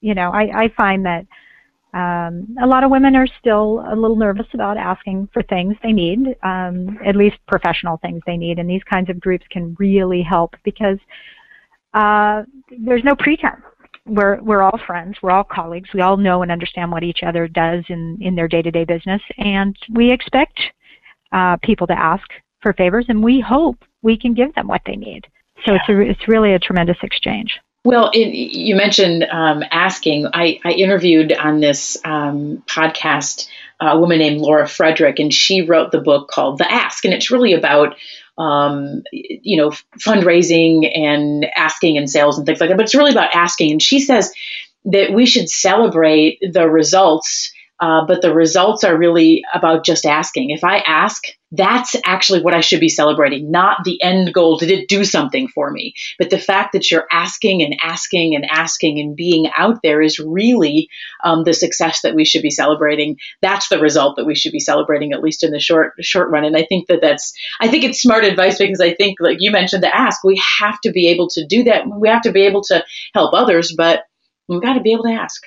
You 0.00 0.14
know, 0.14 0.30
I, 0.30 0.64
I 0.64 0.68
find 0.76 1.04
that 1.06 1.26
um, 1.92 2.56
a 2.62 2.66
lot 2.66 2.84
of 2.84 2.90
women 2.90 3.16
are 3.16 3.26
still 3.40 3.84
a 3.90 3.96
little 3.96 4.16
nervous 4.16 4.46
about 4.54 4.76
asking 4.76 5.28
for 5.32 5.42
things 5.42 5.74
they 5.82 5.92
need, 5.92 6.36
um, 6.42 6.98
at 7.04 7.16
least 7.16 7.38
professional 7.48 7.96
things 7.98 8.22
they 8.26 8.36
need, 8.36 8.58
and 8.58 8.70
these 8.70 8.82
kinds 8.84 9.10
of 9.10 9.18
groups 9.18 9.44
can 9.50 9.76
really 9.78 10.22
help 10.22 10.54
because 10.64 10.98
uh, 11.94 12.42
there's 12.78 13.02
no 13.02 13.14
pretense. 13.18 13.60
We're 14.06 14.40
we're 14.40 14.62
all 14.62 14.78
friends, 14.86 15.16
we're 15.22 15.32
all 15.32 15.44
colleagues, 15.44 15.90
we 15.92 16.00
all 16.00 16.16
know 16.16 16.42
and 16.42 16.50
understand 16.50 16.90
what 16.90 17.02
each 17.02 17.20
other 17.26 17.48
does 17.48 17.84
in 17.88 18.18
in 18.20 18.34
their 18.34 18.48
day-to-day 18.48 18.84
business, 18.84 19.22
and 19.38 19.76
we 19.92 20.12
expect 20.12 20.58
uh, 21.32 21.56
people 21.62 21.86
to 21.88 21.98
ask 21.98 22.26
for 22.62 22.72
favors, 22.74 23.06
and 23.08 23.22
we 23.22 23.40
hope 23.40 23.84
we 24.02 24.16
can 24.16 24.32
give 24.34 24.54
them 24.54 24.68
what 24.68 24.82
they 24.86 24.96
need. 24.96 25.26
So 25.66 25.72
yeah. 25.72 25.78
it's 25.80 25.88
a, 25.88 26.00
it's 26.00 26.28
really 26.28 26.54
a 26.54 26.58
tremendous 26.58 26.96
exchange. 27.02 27.58
Well, 27.82 28.10
you 28.14 28.76
mentioned 28.76 29.24
um, 29.24 29.64
asking. 29.70 30.26
I, 30.34 30.60
I, 30.62 30.72
interviewed 30.72 31.32
on 31.32 31.60
this 31.60 31.96
um, 32.04 32.62
podcast 32.66 33.48
a 33.80 33.98
woman 33.98 34.18
named 34.18 34.40
Laura 34.40 34.64
Fredricks, 34.64 35.18
and 35.18 35.32
she 35.32 35.62
wrote 35.62 35.90
the 35.90 36.00
book 36.00 36.28
called 36.28 36.58
The 36.58 36.70
Ask, 36.70 37.06
and 37.06 37.14
it's 37.14 37.30
really 37.30 37.54
about 37.54 37.96
um, 38.36 39.02
you 39.12 39.56
know 39.56 39.70
fundraising 39.98 40.90
and 40.94 41.46
asking 41.56 41.96
and 41.96 42.10
sales 42.10 42.36
and 42.36 42.46
things 42.46 42.60
like 42.60 42.68
that. 42.68 42.76
But 42.76 42.84
it's 42.84 42.94
really 42.94 43.12
about 43.12 43.34
asking, 43.34 43.72
and 43.72 43.82
she 43.82 44.00
says 44.00 44.30
that 44.84 45.12
we 45.14 45.24
should 45.24 45.48
celebrate 45.48 46.38
the 46.40 46.68
results 46.68 47.52
uh, 47.80 48.04
but 48.06 48.20
the 48.20 48.34
results 48.34 48.84
are 48.84 48.96
really 48.96 49.42
about 49.54 49.84
just 49.84 50.04
asking. 50.04 50.50
If 50.50 50.64
I 50.64 50.78
ask, 50.78 51.22
that's 51.50 51.96
actually 52.04 52.42
what 52.42 52.54
I 52.54 52.60
should 52.60 52.78
be 52.78 52.90
celebrating, 52.90 53.50
not 53.50 53.78
the 53.84 54.00
end 54.02 54.32
goal. 54.34 54.58
Did 54.58 54.70
it 54.70 54.88
do 54.88 55.02
something 55.02 55.48
for 55.48 55.70
me? 55.70 55.94
But 56.18 56.28
the 56.28 56.38
fact 56.38 56.74
that 56.74 56.90
you're 56.90 57.06
asking 57.10 57.62
and 57.62 57.76
asking 57.82 58.34
and 58.34 58.46
asking 58.48 59.00
and 59.00 59.16
being 59.16 59.50
out 59.56 59.80
there 59.82 60.02
is 60.02 60.18
really 60.18 60.88
um, 61.24 61.44
the 61.44 61.54
success 61.54 62.02
that 62.02 62.14
we 62.14 62.26
should 62.26 62.42
be 62.42 62.50
celebrating. 62.50 63.16
That's 63.40 63.68
the 63.68 63.80
result 63.80 64.16
that 64.16 64.26
we 64.26 64.34
should 64.34 64.52
be 64.52 64.60
celebrating, 64.60 65.12
at 65.12 65.22
least 65.22 65.42
in 65.42 65.50
the 65.50 65.58
short 65.58 65.94
short 66.00 66.30
run. 66.30 66.44
And 66.44 66.56
I 66.56 66.64
think 66.64 66.86
that 66.88 67.00
that's 67.00 67.32
I 67.60 67.68
think 67.68 67.84
it's 67.84 68.02
smart 68.02 68.24
advice 68.24 68.58
because 68.58 68.80
I 68.80 68.94
think, 68.94 69.18
like 69.20 69.38
you 69.40 69.50
mentioned, 69.50 69.82
the 69.82 69.96
ask. 69.96 70.22
We 70.22 70.40
have 70.60 70.78
to 70.82 70.92
be 70.92 71.08
able 71.08 71.28
to 71.30 71.46
do 71.46 71.64
that. 71.64 71.84
We 71.88 72.08
have 72.08 72.22
to 72.22 72.32
be 72.32 72.42
able 72.42 72.62
to 72.64 72.84
help 73.14 73.32
others, 73.32 73.74
but 73.74 74.04
we've 74.48 74.62
got 74.62 74.74
to 74.74 74.80
be 74.80 74.92
able 74.92 75.04
to 75.04 75.12
ask. 75.12 75.42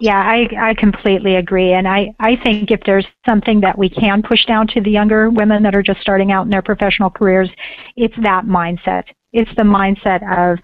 Yeah, 0.00 0.16
I, 0.18 0.48
I 0.70 0.74
completely 0.74 1.36
agree. 1.36 1.72
And 1.72 1.88
I, 1.88 2.14
I 2.20 2.36
think 2.36 2.70
if 2.70 2.80
there's 2.86 3.06
something 3.28 3.60
that 3.60 3.76
we 3.76 3.88
can 3.88 4.22
push 4.22 4.44
down 4.46 4.66
to 4.68 4.80
the 4.80 4.90
younger 4.90 5.28
women 5.30 5.62
that 5.64 5.74
are 5.74 5.82
just 5.82 6.00
starting 6.00 6.30
out 6.30 6.44
in 6.44 6.50
their 6.50 6.62
professional 6.62 7.10
careers, 7.10 7.50
it's 7.96 8.14
that 8.22 8.44
mindset. 8.44 9.04
It's 9.32 9.50
the 9.56 9.64
mindset 9.64 10.22
of 10.38 10.58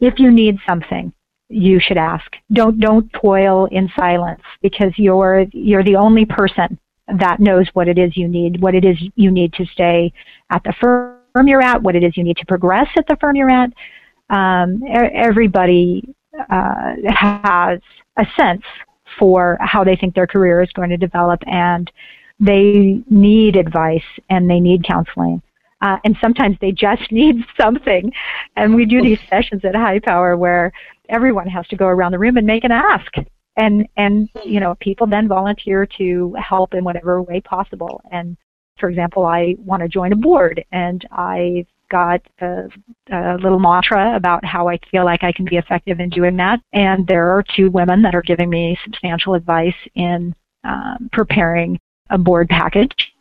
if 0.00 0.18
you 0.18 0.30
need 0.32 0.58
something, 0.68 1.12
you 1.48 1.78
should 1.80 1.96
ask. 1.96 2.24
Don't 2.52 2.80
don't 2.80 3.10
toil 3.12 3.66
in 3.66 3.88
silence 3.96 4.42
because 4.62 4.92
you're 4.96 5.46
you're 5.52 5.84
the 5.84 5.96
only 5.96 6.24
person 6.24 6.78
that 7.18 7.40
knows 7.40 7.68
what 7.74 7.88
it 7.88 7.98
is 7.98 8.16
you 8.16 8.26
need, 8.26 8.60
what 8.60 8.74
it 8.74 8.84
is 8.84 8.96
you 9.14 9.30
need 9.30 9.52
to 9.54 9.66
stay 9.66 10.12
at 10.50 10.62
the 10.64 10.72
firm 10.80 11.46
you're 11.46 11.62
at, 11.62 11.82
what 11.82 11.94
it 11.94 12.02
is 12.02 12.16
you 12.16 12.24
need 12.24 12.36
to 12.38 12.46
progress 12.46 12.88
at 12.96 13.06
the 13.06 13.16
firm 13.20 13.36
you're 13.36 13.50
at. 13.50 13.70
Um, 14.30 14.82
everybody 15.14 16.14
uh, 16.50 16.94
has 17.06 17.80
a 18.16 18.26
sense 18.36 18.62
for 19.18 19.58
how 19.60 19.84
they 19.84 19.96
think 19.96 20.14
their 20.14 20.26
career 20.26 20.62
is 20.62 20.70
going 20.72 20.90
to 20.90 20.96
develop 20.96 21.40
and 21.46 21.90
they 22.40 23.02
need 23.08 23.56
advice 23.56 24.02
and 24.30 24.48
they 24.48 24.60
need 24.60 24.84
counseling. 24.84 25.42
Uh, 25.80 25.98
and 26.04 26.16
sometimes 26.20 26.56
they 26.60 26.72
just 26.72 27.02
need 27.12 27.36
something. 27.60 28.12
And 28.56 28.74
we 28.74 28.86
do 28.86 29.02
these 29.02 29.18
sessions 29.28 29.64
at 29.64 29.74
HiPower 29.74 30.38
where 30.38 30.72
everyone 31.08 31.48
has 31.48 31.66
to 31.68 31.76
go 31.76 31.86
around 31.86 32.12
the 32.12 32.18
room 32.18 32.36
and 32.36 32.46
make 32.46 32.64
an 32.64 32.72
ask. 32.72 33.12
And, 33.56 33.86
and, 33.96 34.30
you 34.44 34.60
know, 34.60 34.76
people 34.80 35.06
then 35.06 35.28
volunteer 35.28 35.86
to 35.98 36.34
help 36.40 36.72
in 36.72 36.84
whatever 36.84 37.20
way 37.20 37.40
possible. 37.42 38.00
And 38.10 38.36
for 38.78 38.88
example, 38.88 39.26
I 39.26 39.56
want 39.58 39.82
to 39.82 39.88
join 39.88 40.12
a 40.12 40.16
board 40.16 40.64
and 40.72 41.06
I've 41.12 41.66
got 41.92 42.22
a, 42.40 42.68
a, 43.12 43.36
little 43.36 43.60
mantra 43.60 44.16
about 44.16 44.44
how 44.44 44.68
I 44.68 44.78
feel 44.90 45.04
like 45.04 45.22
I 45.22 45.30
can 45.30 45.44
be 45.44 45.56
effective 45.58 46.00
in 46.00 46.08
doing 46.08 46.36
that. 46.38 46.60
And 46.72 47.06
there 47.06 47.28
are 47.28 47.44
two 47.54 47.70
women 47.70 48.02
that 48.02 48.14
are 48.14 48.22
giving 48.22 48.50
me 48.50 48.78
substantial 48.82 49.34
advice 49.34 49.76
in 49.94 50.34
um, 50.64 51.10
preparing 51.12 51.78
a 52.10 52.18
board 52.18 52.48
package 52.48 53.12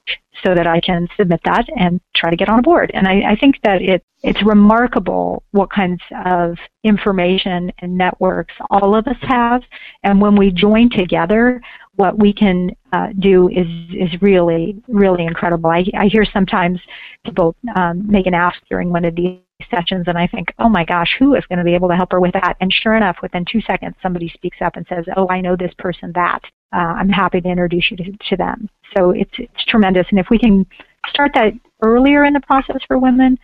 so 0.43 0.55
that 0.55 0.65
I 0.65 0.79
can 0.79 1.07
submit 1.17 1.41
that 1.45 1.67
and 1.77 1.99
try 2.15 2.29
to 2.29 2.35
get 2.35 2.49
on 2.49 2.59
a 2.59 2.63
board. 2.63 2.91
And 2.93 3.07
I, 3.07 3.31
I 3.31 3.35
think 3.35 3.59
that 3.63 3.81
it, 3.81 4.03
it's 4.23 4.41
remarkable 4.43 5.43
what 5.51 5.69
kinds 5.69 6.01
of 6.25 6.57
information 6.83 7.71
and 7.79 7.97
networks 7.97 8.53
all 8.69 8.95
of 8.95 9.07
us 9.07 9.17
have. 9.21 9.61
And 10.03 10.21
when 10.21 10.35
we 10.35 10.51
join 10.51 10.89
together, 10.89 11.61
what 11.95 12.17
we 12.17 12.33
can 12.33 12.75
uh, 12.93 13.07
do 13.19 13.49
is 13.49 13.67
is 13.93 14.21
really 14.21 14.81
really 14.87 15.25
incredible. 15.25 15.69
I, 15.69 15.85
I 15.97 16.07
hear 16.07 16.25
sometimes 16.25 16.79
people 17.25 17.55
um, 17.75 18.09
make 18.09 18.27
an 18.27 18.33
ask 18.33 18.57
during 18.69 18.91
one 18.91 19.05
of 19.05 19.15
these 19.15 19.39
sessions, 19.69 20.05
and 20.07 20.17
I 20.17 20.27
think, 20.27 20.53
oh 20.59 20.69
my 20.69 20.83
gosh, 20.83 21.15
who 21.19 21.35
is 21.35 21.45
going 21.45 21.59
to 21.59 21.65
be 21.65 21.75
able 21.75 21.89
to 21.89 21.95
help 21.95 22.11
her 22.11 22.19
with 22.19 22.33
that? 22.33 22.57
And 22.61 22.73
sure 22.73 22.95
enough, 22.95 23.17
within 23.21 23.45
two 23.45 23.61
seconds, 23.61 23.95
somebody 24.01 24.29
speaks 24.29 24.57
up 24.61 24.75
and 24.75 24.85
says, 24.87 25.05
oh, 25.15 25.27
I 25.29 25.41
know 25.41 25.55
this 25.55 25.73
person 25.77 26.11
that. 26.15 26.41
Uh, 26.73 26.93
I'm 26.99 27.09
happy 27.09 27.41
to 27.41 27.49
introduce 27.49 27.91
you 27.91 27.97
to, 27.97 28.11
to 28.29 28.37
them. 28.37 28.69
So 28.95 29.11
it's 29.11 29.31
it's 29.37 29.65
tremendous, 29.67 30.07
and 30.09 30.19
if 30.19 30.27
we 30.29 30.39
can 30.39 30.65
start 31.09 31.31
that 31.35 31.53
earlier 31.83 32.25
in 32.25 32.33
the 32.33 32.39
process 32.41 32.81
for 32.87 32.97
women, 32.97 33.37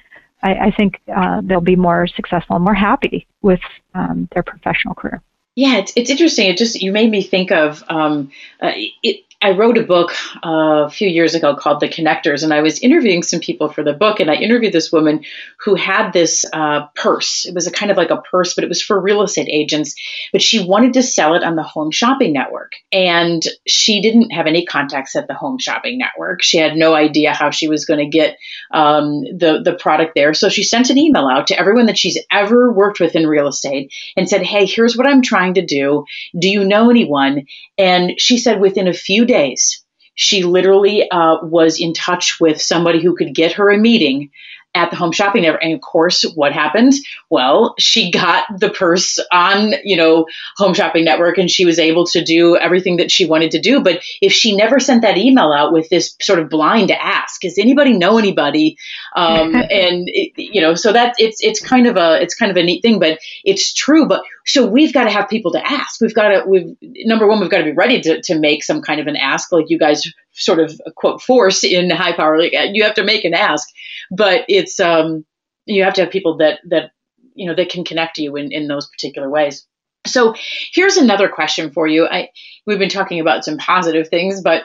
I, 0.43 0.53
I 0.67 0.71
think 0.71 1.01
uh, 1.15 1.41
they'll 1.43 1.61
be 1.61 1.75
more 1.75 2.07
successful 2.07 2.55
and 2.55 2.65
more 2.65 2.75
happy 2.75 3.27
with 3.41 3.59
um, 3.95 4.27
their 4.33 4.43
professional 4.43 4.93
career. 4.93 5.21
Yeah, 5.57 5.77
it's, 5.79 5.93
it's 5.95 6.11
interesting. 6.11 6.49
It 6.49 6.57
just 6.59 6.81
you 6.81 6.91
made 6.91 7.09
me 7.09 7.23
think 7.23 7.51
of 7.51 7.83
um, 7.89 8.31
uh, 8.61 8.73
it. 9.01 9.25
I 9.39 9.51
wrote 9.51 9.77
a 9.77 9.83
book 9.83 10.13
uh, 10.43 10.85
a 10.85 10.89
few 10.89 11.07
years 11.07 11.35
ago 11.35 11.55
called 11.55 11.79
The 11.79 11.87
Connectors, 11.87 12.43
and 12.43 12.51
I 12.51 12.61
was 12.61 12.79
interviewing 12.79 13.21
some 13.21 13.39
people 13.39 13.69
for 13.69 13.83
the 13.83 13.93
book. 13.93 14.19
And 14.19 14.31
I 14.31 14.35
interviewed 14.35 14.73
this 14.73 14.91
woman 14.91 15.25
who 15.59 15.75
had 15.75 16.11
this 16.11 16.43
uh, 16.51 16.87
purse. 16.95 17.45
It 17.45 17.53
was 17.53 17.67
a 17.67 17.71
kind 17.71 17.91
of 17.91 17.97
like 17.97 18.09
a 18.09 18.19
purse, 18.19 18.55
but 18.55 18.63
it 18.63 18.67
was 18.67 18.81
for 18.81 18.99
real 18.99 19.21
estate 19.21 19.47
agents. 19.47 19.93
But 20.31 20.41
she 20.41 20.65
wanted 20.65 20.93
to 20.93 21.03
sell 21.03 21.35
it 21.35 21.43
on 21.43 21.55
the 21.55 21.61
Home 21.61 21.91
Shopping 21.91 22.33
Network, 22.33 22.71
and 22.91 23.43
she 23.67 24.01
didn't 24.01 24.31
have 24.31 24.47
any 24.47 24.65
contacts 24.65 25.15
at 25.15 25.27
the 25.27 25.35
Home 25.35 25.59
Shopping 25.59 25.99
Network. 25.99 26.41
She 26.41 26.57
had 26.57 26.75
no 26.75 26.95
idea 26.95 27.31
how 27.31 27.51
she 27.51 27.67
was 27.67 27.85
going 27.85 27.99
to 27.99 28.09
get 28.09 28.37
um, 28.71 29.21
the 29.21 29.61
the 29.63 29.75
product 29.79 30.13
there. 30.15 30.33
So 30.33 30.49
she 30.49 30.63
sent 30.63 30.89
an 30.89 30.97
email 30.97 31.27
out 31.27 31.47
to 31.47 31.59
everyone 31.59 31.85
that 31.85 31.97
she's 31.99 32.17
ever 32.31 32.73
worked 32.73 32.99
with 32.99 33.15
in 33.15 33.27
real 33.27 33.47
estate 33.47 33.93
and 34.15 34.27
said, 34.27 34.41
"Hey, 34.41 34.65
here's 34.65 34.97
what 34.97 35.05
I'm 35.05 35.21
trying 35.21 35.53
to 35.55 35.65
do. 35.65 36.05
Do 36.35 36.49
you 36.49 36.65
know 36.65 36.89
anyone?" 36.89 37.45
And 37.77 38.19
she 38.19 38.39
said 38.39 38.59
within 38.59 38.87
a 38.87 38.93
few 38.93 39.26
days, 39.27 39.83
she 40.15 40.43
literally 40.43 41.09
uh, 41.09 41.37
was 41.43 41.79
in 41.79 41.93
touch 41.93 42.39
with 42.39 42.61
somebody 42.61 43.01
who 43.01 43.15
could 43.15 43.35
get 43.35 43.53
her 43.53 43.69
a 43.69 43.77
meeting 43.77 44.31
at 44.77 44.91
the 44.91 44.95
home 44.95 45.11
shopping 45.11 45.41
network. 45.41 45.63
And 45.63 45.73
of 45.73 45.81
course, 45.81 46.23
what 46.35 46.53
happened? 46.53 46.93
Well, 47.29 47.75
she 47.79 48.11
got 48.11 48.45
the 48.59 48.69
purse 48.69 49.19
on, 49.31 49.73
you 49.83 49.97
know, 49.97 50.27
home 50.55 50.73
shopping 50.73 51.03
network 51.03 51.37
and 51.37 51.49
she 51.49 51.65
was 51.65 51.79
able 51.79 52.05
to 52.07 52.23
do 52.23 52.55
everything 52.55 52.97
that 52.97 53.11
she 53.11 53.25
wanted 53.25 53.51
to 53.51 53.59
do. 53.59 53.81
But 53.81 54.01
if 54.21 54.31
she 54.33 54.55
never 54.55 54.79
sent 54.79 55.01
that 55.01 55.17
email 55.17 55.51
out 55.51 55.73
with 55.73 55.89
this 55.89 56.15
sort 56.21 56.39
of 56.39 56.49
blind 56.49 56.91
ask, 56.91 57.41
does 57.41 57.57
anybody 57.57 57.97
know 57.97 58.17
anybody? 58.17 58.77
Um, 59.15 59.55
and 59.55 60.07
it, 60.07 60.33
you 60.35 60.61
know, 60.61 60.75
so 60.75 60.93
that 60.93 61.15
it's, 61.17 61.43
it's 61.43 61.59
kind 61.59 61.87
of 61.87 61.97
a, 61.97 62.21
it's 62.21 62.35
kind 62.35 62.51
of 62.51 62.57
a 62.57 62.63
neat 62.63 62.81
thing, 62.81 62.99
but 62.99 63.19
it's 63.43 63.73
true. 63.73 64.07
But 64.07 64.23
so 64.47 64.65
we've 64.65 64.93
got 64.93 65.03
to 65.03 65.09
have 65.09 65.27
people 65.27 65.51
to 65.51 65.65
ask. 65.65 65.99
We've 65.99 66.13
got 66.13 66.29
to, 66.29 66.43
we've, 66.47 66.75
number 66.81 67.27
one, 67.27 67.39
we've 67.39 67.49
got 67.49 67.59
to 67.59 67.65
be 67.65 67.73
ready 67.73 68.01
to, 68.01 68.21
to 68.21 68.39
make 68.39 68.63
some 68.63 68.81
kind 68.81 69.01
of 69.01 69.07
an 69.07 69.17
ask 69.17 69.51
like 69.51 69.65
you 69.67 69.77
guys 69.77 70.03
sort 70.33 70.59
of 70.59 70.79
quote 70.95 71.21
force 71.21 71.63
in 71.63 71.89
HiPower 71.89 72.39
league. 72.39 72.53
You 72.73 72.83
have 72.83 72.95
to 72.95 73.03
make 73.03 73.25
an 73.25 73.33
ask, 73.33 73.67
but 74.09 74.45
it's 74.47 74.79
um, 74.79 75.25
you 75.65 75.83
have 75.83 75.93
to 75.95 76.01
have 76.01 76.11
people 76.11 76.37
that 76.37 76.59
that 76.69 76.91
you 77.35 77.47
know 77.47 77.55
that 77.55 77.69
can 77.69 77.83
connect 77.83 78.17
you 78.17 78.35
in 78.35 78.51
in 78.51 78.67
those 78.67 78.87
particular 78.87 79.29
ways. 79.29 79.67
So 80.05 80.33
here's 80.73 80.97
another 80.97 81.27
question 81.27 81.71
for 81.71 81.85
you. 81.85 82.07
I 82.07 82.29
we've 82.65 82.79
been 82.79 82.89
talking 82.89 83.19
about 83.19 83.43
some 83.43 83.57
positive 83.57 84.07
things, 84.07 84.41
but 84.41 84.63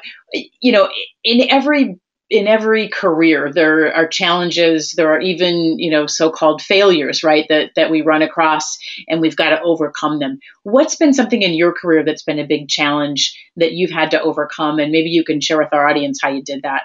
you 0.61 0.73
know, 0.73 0.89
in 1.25 1.51
every 1.51 1.99
in 2.33 2.49
every 2.49 2.89
career 2.89 3.53
there 3.53 3.95
are 3.95 4.07
challenges 4.07 4.93
there 4.93 5.13
are 5.13 5.21
even 5.21 5.79
you 5.79 5.91
know 5.91 6.07
so-called 6.07 6.63
failures 6.63 7.23
right 7.23 7.47
that 7.49 7.71
that 7.77 7.91
we 7.91 8.01
run 8.01 8.23
across 8.23 8.79
and 9.09 9.21
we've 9.21 9.37
got 9.37 9.51
to 9.51 9.63
overcome 9.63 10.19
them. 10.19 10.39
What's 10.63 10.97
been 10.97 11.15
something 11.15 11.43
in 11.43 11.55
your 11.55 11.73
career 11.73 12.05
that's 12.05 12.23
been 12.23 12.39
a 12.39 12.47
big 12.47 12.69
challenge 12.69 13.39
that 13.57 13.73
you've 13.73 13.91
had 13.91 14.11
to 14.13 14.23
overcome? 14.23 14.79
And 14.79 14.93
maybe 14.93 15.11
you 15.11 15.25
can 15.25 15.41
share 15.41 15.59
with 15.59 15.73
our 15.73 15.89
audience 15.89 16.21
how 16.23 16.31
you 16.31 16.43
did 16.43 16.63
that. 16.63 16.83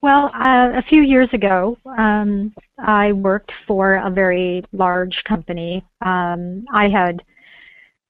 Well, 0.00 0.26
uh, 0.26 0.78
a 0.78 0.82
few 0.88 1.02
years 1.02 1.28
ago, 1.32 1.76
um, 1.98 2.54
I 2.78 3.12
worked 3.12 3.50
for 3.66 3.94
a 3.94 4.10
very 4.10 4.64
large 4.72 5.24
company. 5.24 5.84
Um, 6.04 6.64
I 6.72 6.88
had 6.88 7.22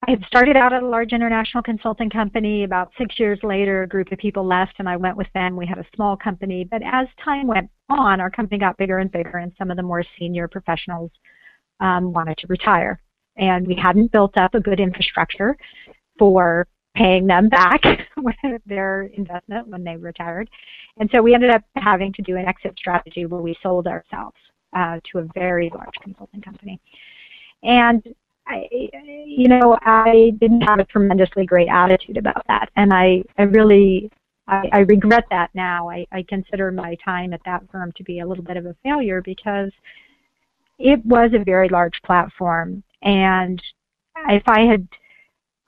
I 0.07 0.13
had 0.13 0.25
started 0.27 0.57
out 0.57 0.73
at 0.73 0.83
a 0.83 0.89
large 0.89 1.13
international 1.13 1.63
consulting 1.63 2.09
company. 2.09 2.63
About 2.63 2.93
six 2.97 3.19
years 3.19 3.39
later, 3.43 3.83
a 3.83 3.89
group 3.89 4.13
of 4.13 4.19
people 4.19 4.47
left, 4.47 4.75
and 4.79 4.89
I 4.89 4.97
went 4.97 5.17
with 5.17 5.27
them. 5.35 5.57
We 5.57 5.67
had 5.67 5.79
a 5.79 5.87
small 5.95 6.17
company, 6.17 6.65
but 6.65 6.83
as 6.85 7.09
time 7.23 7.49
went 7.49 7.69
on, 7.89 8.21
our 8.21 8.31
company 8.31 8.59
got 8.59 8.77
bigger 8.77 8.99
and 8.99 9.11
bigger, 9.11 9.39
and 9.39 9.53
some 9.59 9.71
of 9.71 9.77
the 9.77 9.83
more 9.83 10.05
senior 10.19 10.47
professionals 10.47 11.11
um, 11.81 12.13
wanted 12.13 12.39
to 12.39 12.47
retire. 12.47 13.01
And 13.37 13.67
we 13.67 13.75
hadn't 13.75 14.13
built 14.13 14.37
up 14.39 14.55
a 14.55 14.61
good 14.61 14.79
infrastructure 14.79 15.57
for 16.19 16.67
paying 16.95 17.27
them 17.27 17.49
back 17.49 17.81
their 18.67 19.03
investment 19.15 19.69
when 19.69 19.85
they 19.85 19.97
retired. 19.97 20.49
And 20.99 21.11
so 21.13 21.23
we 21.23 21.35
ended 21.35 21.51
up 21.51 21.63
having 21.77 22.13
to 22.15 22.23
do 22.23 22.37
an 22.37 22.47
exit 22.47 22.75
strategy 22.77 23.27
where 23.27 23.41
we 23.41 23.57
sold 23.63 23.87
ourselves 23.87 24.37
uh, 24.77 25.01
to 25.11 25.19
a 25.19 25.29
very 25.35 25.71
large 25.75 25.95
consulting 26.03 26.41
company. 26.41 26.81
And 27.63 28.03
I, 28.49 28.69
you 29.27 29.49
know, 29.49 29.79
I 29.83 30.33
didn't 30.41 30.63
have 30.63 30.79
a 30.79 30.85
tremendously 30.85 31.45
great 31.45 31.69
attitude 31.69 32.17
about 32.17 32.43
that, 32.49 32.71
and 32.77 32.93
I, 32.93 33.23
I 33.37 33.43
really, 33.43 34.11
I, 34.47 34.69
I 34.73 34.79
regret 34.81 35.25
that 35.31 35.51
now. 35.55 35.91
I, 35.91 36.07
I 36.13 36.25
consider 36.29 36.73
my 36.73 36.97
time 37.05 37.33
at 37.33 37.41
that 37.45 37.63
firm 37.71 37.93
to 37.97 38.05
be 38.05 38.21
a 38.21 38.27
little 38.27 38.45
bit 38.45 38.57
of 38.57 38.67
a 38.67 38.77
failure 38.83 39.21
because 39.23 39.71
it 40.79 41.05
was 41.05 41.31
a 41.35 41.45
very 41.45 41.69
large 41.69 42.01
platform, 42.05 42.83
and 43.03 43.63
if 44.29 44.43
I 44.47 44.61
had, 44.61 44.89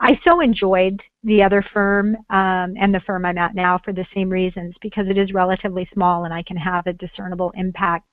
I 0.00 0.18
so 0.26 0.40
enjoyed 0.40 1.02
the 1.22 1.42
other 1.42 1.62
firm 1.74 2.16
um, 2.30 2.74
and 2.80 2.94
the 2.94 3.02
firm 3.06 3.26
I'm 3.26 3.36
at 3.36 3.54
now 3.54 3.78
for 3.84 3.92
the 3.92 4.06
same 4.14 4.30
reasons 4.30 4.74
because 4.80 5.06
it 5.08 5.18
is 5.18 5.34
relatively 5.34 5.88
small 5.92 6.24
and 6.24 6.32
I 6.32 6.42
can 6.42 6.56
have 6.56 6.86
a 6.86 6.94
discernible 6.94 7.52
impact. 7.54 8.06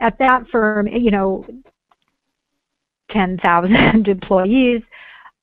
At 0.00 0.16
that 0.18 0.46
firm, 0.52 0.86
you 0.86 1.10
know, 1.10 1.44
10,000 3.10 4.08
employees, 4.08 4.82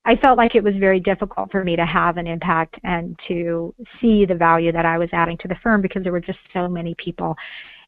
I 0.06 0.16
felt 0.18 0.38
like 0.38 0.54
it 0.56 0.64
was 0.64 0.76
very 0.76 1.00
difficult 1.00 1.52
for 1.52 1.64
me 1.64 1.76
to 1.76 1.86
have 1.86 2.18
an 2.18 2.28
impact 2.28 2.76
and 2.84 3.20
to 3.28 3.74
see 4.00 4.26
the 4.26 4.36
value 4.36 4.72
that 4.72 4.86
I 4.86 5.00
was 5.00 5.10
adding 5.14 5.38
to 5.40 5.48
the 5.48 5.56
firm 5.64 5.82
because 5.82 6.04
there 6.04 6.12
were 6.12 6.22
just 6.22 6.38
so 6.54 6.68
many 6.68 6.96
people. 6.96 7.36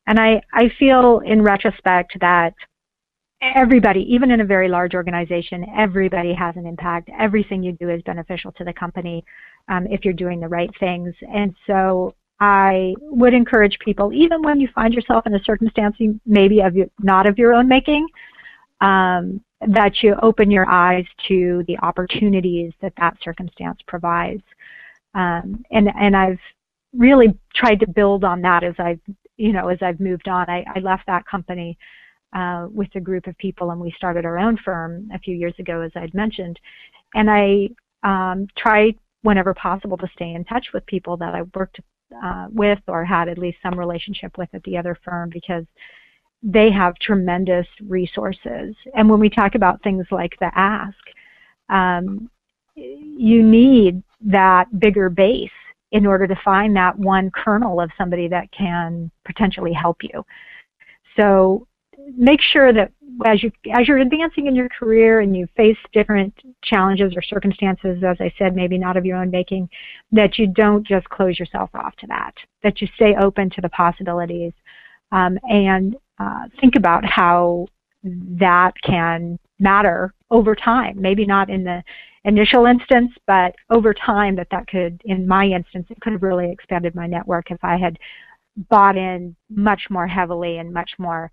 And 0.07 0.19
I, 0.19 0.41
I 0.51 0.71
feel 0.79 1.21
in 1.25 1.43
retrospect 1.43 2.17
that 2.21 2.55
everybody, 3.41 4.01
even 4.09 4.31
in 4.31 4.41
a 4.41 4.45
very 4.45 4.67
large 4.67 4.95
organization, 4.95 5.65
everybody 5.77 6.33
has 6.33 6.55
an 6.55 6.65
impact. 6.65 7.09
Everything 7.19 7.61
you 7.61 7.73
do 7.73 7.89
is 7.89 8.01
beneficial 8.01 8.51
to 8.53 8.63
the 8.63 8.73
company 8.73 9.23
um, 9.69 9.85
if 9.87 10.03
you're 10.03 10.13
doing 10.13 10.39
the 10.39 10.47
right 10.47 10.71
things. 10.79 11.13
And 11.31 11.55
so 11.67 12.15
I 12.39 12.95
would 13.01 13.33
encourage 13.33 13.77
people, 13.79 14.11
even 14.13 14.41
when 14.41 14.59
you 14.59 14.69
find 14.73 14.93
yourself 14.93 15.27
in 15.27 15.35
a 15.35 15.43
circumstance 15.43 15.95
maybe 16.25 16.61
of 16.61 16.75
your, 16.75 16.87
not 16.99 17.27
of 17.27 17.37
your 17.37 17.53
own 17.53 17.67
making, 17.67 18.07
um, 18.81 19.41
that 19.61 20.03
you 20.03 20.15
open 20.21 20.51
your 20.51 20.69
eyes 20.69 21.05
to 21.27 21.63
the 21.67 21.77
opportunities 21.79 22.73
that 22.81 22.93
that 22.97 23.17
circumstance 23.23 23.79
provides. 23.87 24.43
Um, 25.15 25.63
and 25.71 25.89
and 25.99 26.15
I've 26.15 26.39
really 26.95 27.37
tried 27.55 27.79
to 27.79 27.87
build 27.87 28.23
on 28.23 28.41
that 28.41 28.63
as 28.63 28.75
I've 28.77 28.99
you 29.37 29.53
know 29.53 29.67
as 29.69 29.79
I've 29.81 29.99
moved 29.99 30.27
on. 30.27 30.49
I, 30.49 30.63
I 30.75 30.79
left 30.79 31.07
that 31.07 31.25
company 31.25 31.77
uh, 32.33 32.67
with 32.71 32.89
a 32.95 32.99
group 32.99 33.27
of 33.27 33.37
people, 33.37 33.71
and 33.71 33.81
we 33.81 33.91
started 33.97 34.25
our 34.25 34.37
own 34.37 34.57
firm 34.57 35.09
a 35.13 35.19
few 35.19 35.35
years 35.35 35.55
ago, 35.59 35.81
as 35.81 35.91
I'd 35.95 36.13
mentioned. 36.13 36.59
And 37.15 37.29
I 37.29 37.69
um, 38.03 38.47
try 38.57 38.93
whenever 39.23 39.53
possible 39.53 39.97
to 39.97 40.07
stay 40.13 40.33
in 40.33 40.43
touch 40.45 40.67
with 40.73 40.85
people 40.85 41.17
that 41.17 41.33
I 41.33 41.43
worked 41.55 41.79
uh, 42.23 42.47
with 42.51 42.79
or 42.87 43.03
had 43.03 43.27
at 43.27 43.37
least 43.37 43.57
some 43.63 43.77
relationship 43.77 44.37
with 44.37 44.49
at 44.53 44.63
the 44.63 44.77
other 44.77 44.97
firm 45.03 45.29
because 45.29 45.65
they 46.49 46.71
have 46.71 46.97
tremendous 46.99 47.67
resources. 47.87 48.73
And 48.95 49.09
when 49.09 49.19
we 49.19 49.29
talk 49.29 49.55
about 49.55 49.83
things 49.83 50.05
like 50.11 50.33
the 50.39 50.49
ask, 50.55 50.95
um, 51.67 52.29
you 52.75 53.43
need 53.43 54.01
that 54.21 54.79
bigger 54.79 55.09
base 55.09 55.49
in 55.91 56.05
order 56.05 56.25
to 56.25 56.39
find 56.45 56.73
that 56.77 56.97
one 56.97 57.31
kernel 57.31 57.81
of 57.81 57.91
somebody 57.97 58.29
that 58.29 58.49
can 58.53 59.11
potentially 59.25 59.73
help 59.73 59.97
you. 60.01 60.23
So 61.17 61.67
make 62.15 62.41
sure 62.41 62.71
that 62.71 62.91
as 63.25 63.43
you 63.43 63.51
as 63.73 63.87
you're 63.87 63.97
advancing 63.97 64.47
in 64.47 64.55
your 64.55 64.69
career 64.69 65.19
and 65.19 65.35
you 65.35 65.47
face 65.57 65.77
different 65.91 66.33
challenges 66.63 67.13
or 67.13 67.21
circumstances, 67.21 68.03
as 68.07 68.17
I 68.21 68.31
said, 68.37 68.55
maybe 68.55 68.77
not 68.77 68.95
of 68.95 69.05
your 69.05 69.17
own 69.17 69.31
making, 69.31 69.69
that 70.13 70.37
you 70.37 70.47
don't 70.47 70.87
just 70.87 71.09
close 71.09 71.37
yourself 71.37 71.69
off 71.73 71.95
to 71.97 72.07
that. 72.07 72.35
That 72.63 72.79
you 72.79 72.87
stay 72.95 73.15
open 73.19 73.49
to 73.49 73.61
the 73.61 73.69
possibilities, 73.69 74.53
um, 75.11 75.37
and 75.43 75.97
uh, 76.19 76.45
think 76.59 76.75
about 76.75 77.05
how 77.05 77.67
that 78.03 78.73
can 78.83 79.39
matter 79.59 80.13
over 80.29 80.55
time. 80.55 81.01
Maybe 81.01 81.25
not 81.25 81.49
in 81.49 81.63
the 81.63 81.83
initial 82.23 82.65
instance, 82.65 83.11
but 83.25 83.55
over 83.69 83.93
time 83.93 84.35
that 84.35 84.47
that 84.51 84.67
could, 84.67 85.01
in 85.05 85.27
my 85.27 85.45
instance, 85.45 85.87
it 85.89 85.99
could 86.01 86.13
have 86.13 86.23
really 86.23 86.51
expanded 86.51 86.95
my 86.95 87.07
network 87.07 87.51
if 87.51 87.63
I 87.63 87.77
had 87.77 87.97
bought 88.55 88.97
in 88.97 89.35
much 89.49 89.83
more 89.89 90.07
heavily 90.07 90.57
and 90.57 90.73
much 90.73 90.91
more 90.97 91.31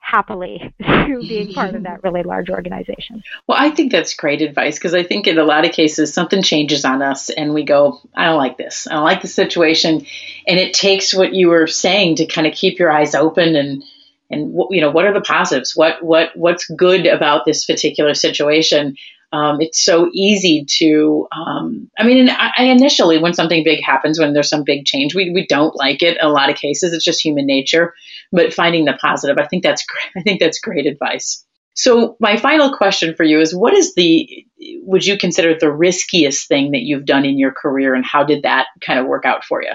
happily 0.00 0.72
to 0.82 1.18
being 1.20 1.52
part 1.52 1.74
of 1.74 1.82
that 1.82 2.02
really 2.02 2.22
large 2.22 2.50
organization. 2.50 3.22
Well, 3.46 3.58
I 3.60 3.70
think 3.70 3.90
that's 3.90 4.14
great 4.14 4.42
advice 4.42 4.78
because 4.78 4.94
I 4.94 5.02
think 5.02 5.26
in 5.26 5.38
a 5.38 5.44
lot 5.44 5.66
of 5.66 5.72
cases 5.72 6.14
something 6.14 6.42
changes 6.42 6.84
on 6.84 7.02
us 7.02 7.30
and 7.30 7.52
we 7.52 7.64
go, 7.64 8.00
I 8.14 8.26
don't 8.26 8.38
like 8.38 8.56
this. 8.56 8.86
I 8.86 8.94
don't 8.94 9.04
like 9.04 9.22
the 9.22 9.28
situation. 9.28 10.06
And 10.46 10.58
it 10.58 10.72
takes 10.72 11.14
what 11.14 11.34
you 11.34 11.48
were 11.48 11.66
saying 11.66 12.16
to 12.16 12.26
kind 12.26 12.46
of 12.46 12.54
keep 12.54 12.78
your 12.78 12.90
eyes 12.92 13.14
open 13.14 13.56
and 13.56 13.84
and 14.30 14.52
you 14.70 14.80
know 14.80 14.90
what 14.90 15.04
are 15.04 15.14
the 15.14 15.20
positives? 15.20 15.74
What 15.74 16.02
what 16.02 16.30
what's 16.36 16.66
good 16.66 17.06
about 17.06 17.44
this 17.44 17.64
particular 17.64 18.14
situation? 18.14 18.96
Um, 19.30 19.60
it's 19.60 19.84
so 19.84 20.08
easy 20.14 20.64
to 20.78 21.28
um, 21.32 21.90
i 21.98 22.02
mean 22.02 22.30
I, 22.30 22.50
I, 22.56 22.64
initially 22.64 23.18
when 23.18 23.34
something 23.34 23.62
big 23.62 23.84
happens 23.84 24.18
when 24.18 24.32
there's 24.32 24.48
some 24.48 24.64
big 24.64 24.86
change 24.86 25.14
we, 25.14 25.28
we 25.28 25.46
don't 25.46 25.76
like 25.76 26.02
it 26.02 26.16
in 26.16 26.24
a 26.24 26.30
lot 26.30 26.48
of 26.48 26.56
cases. 26.56 26.94
It's 26.94 27.04
just 27.04 27.22
human 27.22 27.44
nature. 27.44 27.92
But 28.32 28.54
finding 28.54 28.86
the 28.86 28.94
positive 28.94 29.36
i 29.38 29.46
think 29.46 29.62
that's 29.62 29.84
great 29.84 30.10
i 30.16 30.22
think 30.22 30.40
that's 30.40 30.60
great 30.60 30.86
advice. 30.86 31.44
So 31.74 32.16
my 32.18 32.36
final 32.36 32.76
question 32.76 33.14
for 33.14 33.22
you 33.22 33.40
is 33.40 33.54
what 33.54 33.72
is 33.72 33.94
the 33.94 34.44
would 34.82 35.06
you 35.06 35.16
consider 35.16 35.56
the 35.56 35.70
riskiest 35.70 36.48
thing 36.48 36.72
that 36.72 36.82
you've 36.82 37.04
done 37.04 37.24
in 37.24 37.38
your 37.38 37.52
career 37.52 37.94
and 37.94 38.04
how 38.04 38.24
did 38.24 38.42
that 38.42 38.66
kind 38.80 38.98
of 38.98 39.06
work 39.06 39.24
out 39.24 39.44
for 39.44 39.62
you? 39.62 39.72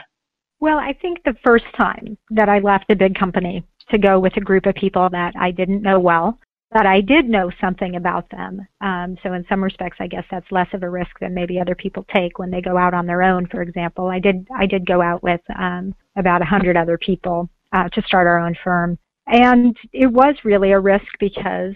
Well, 0.60 0.78
I 0.78 0.94
think 0.94 1.24
the 1.24 1.36
first 1.44 1.66
time 1.78 2.18
that 2.32 2.50
I 2.50 2.60
left 2.60 2.90
a 2.90 2.96
big 2.96 3.16
company 3.16 3.64
to 3.90 3.98
go 3.98 4.20
with 4.20 4.36
a 4.38 4.42
group 4.42 4.66
of 4.66 4.76
people 4.76 5.10
that 5.12 5.34
I 5.40 5.52
didn't 5.52 5.82
know 5.82 6.00
well, 6.00 6.40
but 6.72 6.86
I 6.86 7.02
did 7.02 7.30
know 7.30 7.52
something 7.62 7.96
about 7.96 8.30
them. 8.32 8.68
Um, 8.82 9.16
so 9.22 9.34
in 9.34 9.46
some 9.48 9.64
respects, 9.64 9.98
I 10.00 10.08
guess 10.08 10.26
that's 10.32 10.52
less 10.52 10.68
of 10.74 10.84
a 10.84 10.90
risk 10.90 11.20
than 11.22 11.34
maybe 11.34 11.60
other 11.60 11.76
people 11.76 12.06
take 12.14 12.40
when 12.40 12.50
they 12.50 12.62
go 12.62 12.78
out 12.78 12.94
on 12.94 13.06
their 13.06 13.22
own. 13.22 13.48
For 13.48 13.62
example, 13.62 14.08
I 14.08 14.20
did 14.20 14.48
I 14.56 14.66
did 14.66 14.86
go 14.86 15.02
out 15.02 15.22
with 15.22 15.42
um, 15.58 15.94
about 16.18 16.42
a 16.42 16.46
hundred 16.46 16.76
other 16.76 16.98
people 16.98 17.50
uh, 17.72 17.90
to 17.90 18.02
start 18.02 18.28
our 18.28 18.40
own 18.40 18.56
firm, 18.64 18.98
and 19.28 19.78
it 19.94 20.08
was 20.08 20.36
really 20.44 20.72
a 20.72 20.80
risk 20.80 21.06
because 21.20 21.76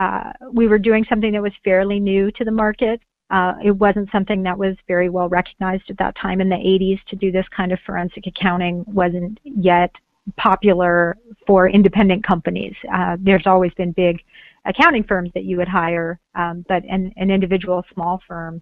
uh, 0.00 0.32
we 0.52 0.66
were 0.66 0.78
doing 0.78 1.04
something 1.08 1.32
that 1.32 1.42
was 1.42 1.52
fairly 1.62 2.00
new 2.00 2.30
to 2.32 2.44
the 2.44 2.50
market. 2.50 3.00
Uh, 3.30 3.52
it 3.62 3.72
wasn't 3.72 4.08
something 4.10 4.42
that 4.42 4.56
was 4.56 4.74
very 4.86 5.10
well 5.10 5.28
recognized 5.28 5.90
at 5.90 5.98
that 5.98 6.16
time 6.16 6.40
in 6.40 6.48
the 6.48 6.56
80s 6.56 6.98
to 7.10 7.16
do 7.16 7.30
this 7.30 7.44
kind 7.54 7.72
of 7.72 7.78
forensic 7.84 8.26
accounting 8.26 8.84
wasn't 8.86 9.38
yet 9.44 9.90
popular 10.36 11.16
for 11.46 11.68
independent 11.68 12.26
companies. 12.26 12.74
Uh, 12.92 13.16
there's 13.20 13.46
always 13.46 13.72
been 13.74 13.92
big 13.92 14.20
accounting 14.64 15.04
firms 15.04 15.30
that 15.34 15.44
you 15.44 15.56
would 15.56 15.68
hire, 15.68 16.20
um, 16.34 16.64
but 16.68 16.84
an, 16.84 17.12
an, 17.16 17.30
individual 17.30 17.84
small 17.94 18.20
firm 18.28 18.60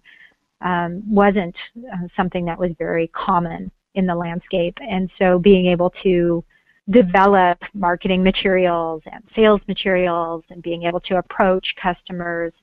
um, 0.61 1.03
wasn't 1.05 1.55
uh, 1.93 2.07
something 2.15 2.45
that 2.45 2.57
was 2.57 2.71
very 2.77 3.07
common 3.09 3.69
in 3.95 4.05
the 4.05 4.15
landscape. 4.15 4.77
And 4.79 5.09
so 5.19 5.39
being 5.39 5.67
able 5.67 5.91
to 6.03 6.43
develop 6.89 7.57
marketing 7.73 8.23
materials 8.23 9.01
and 9.11 9.23
sales 9.35 9.59
materials 9.67 10.43
and 10.49 10.61
being 10.63 10.83
able 10.83 11.01
to 11.01 11.17
approach 11.17 11.73
customers 11.81 12.53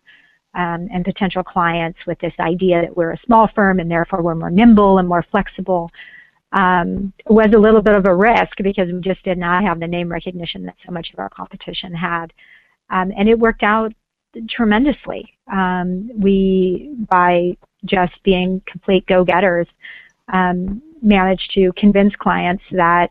um, 0.54 0.88
and 0.92 1.04
potential 1.04 1.42
clients 1.42 1.98
with 2.06 2.18
this 2.20 2.32
idea 2.40 2.80
that 2.80 2.96
we're 2.96 3.12
a 3.12 3.20
small 3.26 3.48
firm 3.54 3.80
and 3.80 3.90
therefore 3.90 4.22
we're 4.22 4.34
more 4.34 4.50
nimble 4.50 4.98
and 4.98 5.08
more 5.08 5.24
flexible 5.30 5.90
um, 6.54 7.12
was 7.26 7.48
a 7.54 7.58
little 7.58 7.82
bit 7.82 7.94
of 7.94 8.06
a 8.06 8.14
risk 8.14 8.56
because 8.62 8.90
we 8.90 9.00
just 9.00 9.22
did 9.24 9.36
not 9.36 9.64
have 9.64 9.80
the 9.80 9.86
name 9.86 10.10
recognition 10.10 10.64
that 10.64 10.76
so 10.86 10.92
much 10.92 11.12
of 11.12 11.18
our 11.18 11.28
competition 11.28 11.92
had. 11.92 12.32
Um, 12.90 13.12
and 13.16 13.28
it 13.28 13.38
worked 13.38 13.64
out 13.64 13.92
tremendously. 14.48 15.36
Um, 15.52 16.10
we, 16.14 16.94
by 17.10 17.56
just 17.84 18.14
being 18.22 18.62
complete 18.66 19.04
go-getters, 19.06 19.66
um, 20.32 20.80
managed 21.02 21.52
to 21.54 21.72
convince 21.76 22.14
clients 22.16 22.62
that 22.70 23.10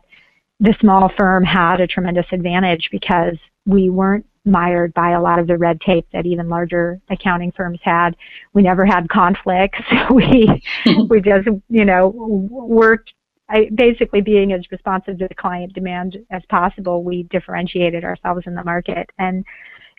the 0.60 0.74
small 0.80 1.10
firm 1.16 1.44
had 1.44 1.80
a 1.80 1.86
tremendous 1.86 2.26
advantage 2.32 2.88
because 2.90 3.36
we 3.66 3.90
weren't 3.90 4.26
mired 4.46 4.92
by 4.94 5.10
a 5.10 5.20
lot 5.20 5.38
of 5.38 5.46
the 5.46 5.56
red 5.56 5.80
tape 5.80 6.06
that 6.12 6.26
even 6.26 6.48
larger 6.48 7.00
accounting 7.10 7.52
firms 7.52 7.78
had. 7.82 8.16
We 8.52 8.62
never 8.62 8.84
had 8.84 9.08
conflicts. 9.08 9.78
we 10.10 10.62
we 11.08 11.20
just 11.20 11.48
you 11.68 11.84
know 11.84 12.08
worked 12.08 13.12
I, 13.54 13.70
basically 13.74 14.20
being 14.20 14.52
as 14.52 14.62
responsive 14.72 15.18
to 15.18 15.28
the 15.28 15.34
client 15.34 15.72
demand 15.74 16.18
as 16.30 16.42
possible, 16.48 17.04
we 17.04 17.22
differentiated 17.24 18.02
ourselves 18.04 18.42
in 18.46 18.54
the 18.54 18.64
market, 18.64 19.08
and 19.18 19.44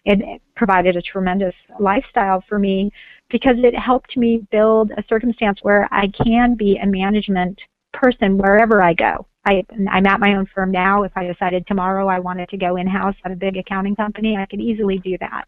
it 0.04 0.42
provided 0.56 0.96
a 0.96 1.02
tremendous 1.02 1.56
lifestyle 1.80 2.44
for 2.48 2.60
me 2.60 2.92
because 3.30 3.56
it 3.58 3.74
helped 3.76 4.18
me 4.18 4.46
build 4.52 4.92
a 4.92 5.04
circumstance 5.10 5.60
where 5.64 5.88
I 5.92 6.08
can 6.24 6.56
be 6.56 6.78
a 6.78 6.86
management 6.86 7.60
person 7.94 8.38
wherever 8.38 8.84
I 8.84 8.94
go. 8.94 9.26
I, 9.46 9.64
I'm 9.90 10.06
at 10.06 10.20
my 10.20 10.36
own 10.36 10.48
firm 10.54 10.72
now. 10.72 11.04
If 11.04 11.14
I 11.16 11.26
decided 11.26 11.66
tomorrow 11.66 12.08
I 12.08 12.20
wanted 12.20 12.50
to 12.50 12.58
go 12.58 12.76
in-house 12.76 13.16
at 13.24 13.32
a 13.32 13.36
big 13.36 13.58
accounting 13.58 13.96
company, 13.96 14.38
I 14.38 14.46
could 14.46 14.60
easily 14.60 15.00
do 15.00 15.18
that. 15.20 15.46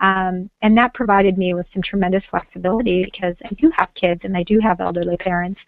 Um, 0.00 0.50
and 0.62 0.76
that 0.78 0.94
provided 0.94 1.38
me 1.38 1.54
with 1.54 1.66
some 1.72 1.82
tremendous 1.82 2.22
flexibility 2.30 3.04
because 3.04 3.36
I 3.44 3.54
do 3.54 3.70
have 3.76 3.88
kids 3.94 4.22
and 4.24 4.36
I 4.36 4.42
do 4.42 4.58
have 4.60 4.80
elderly 4.80 5.16
parents. 5.18 5.60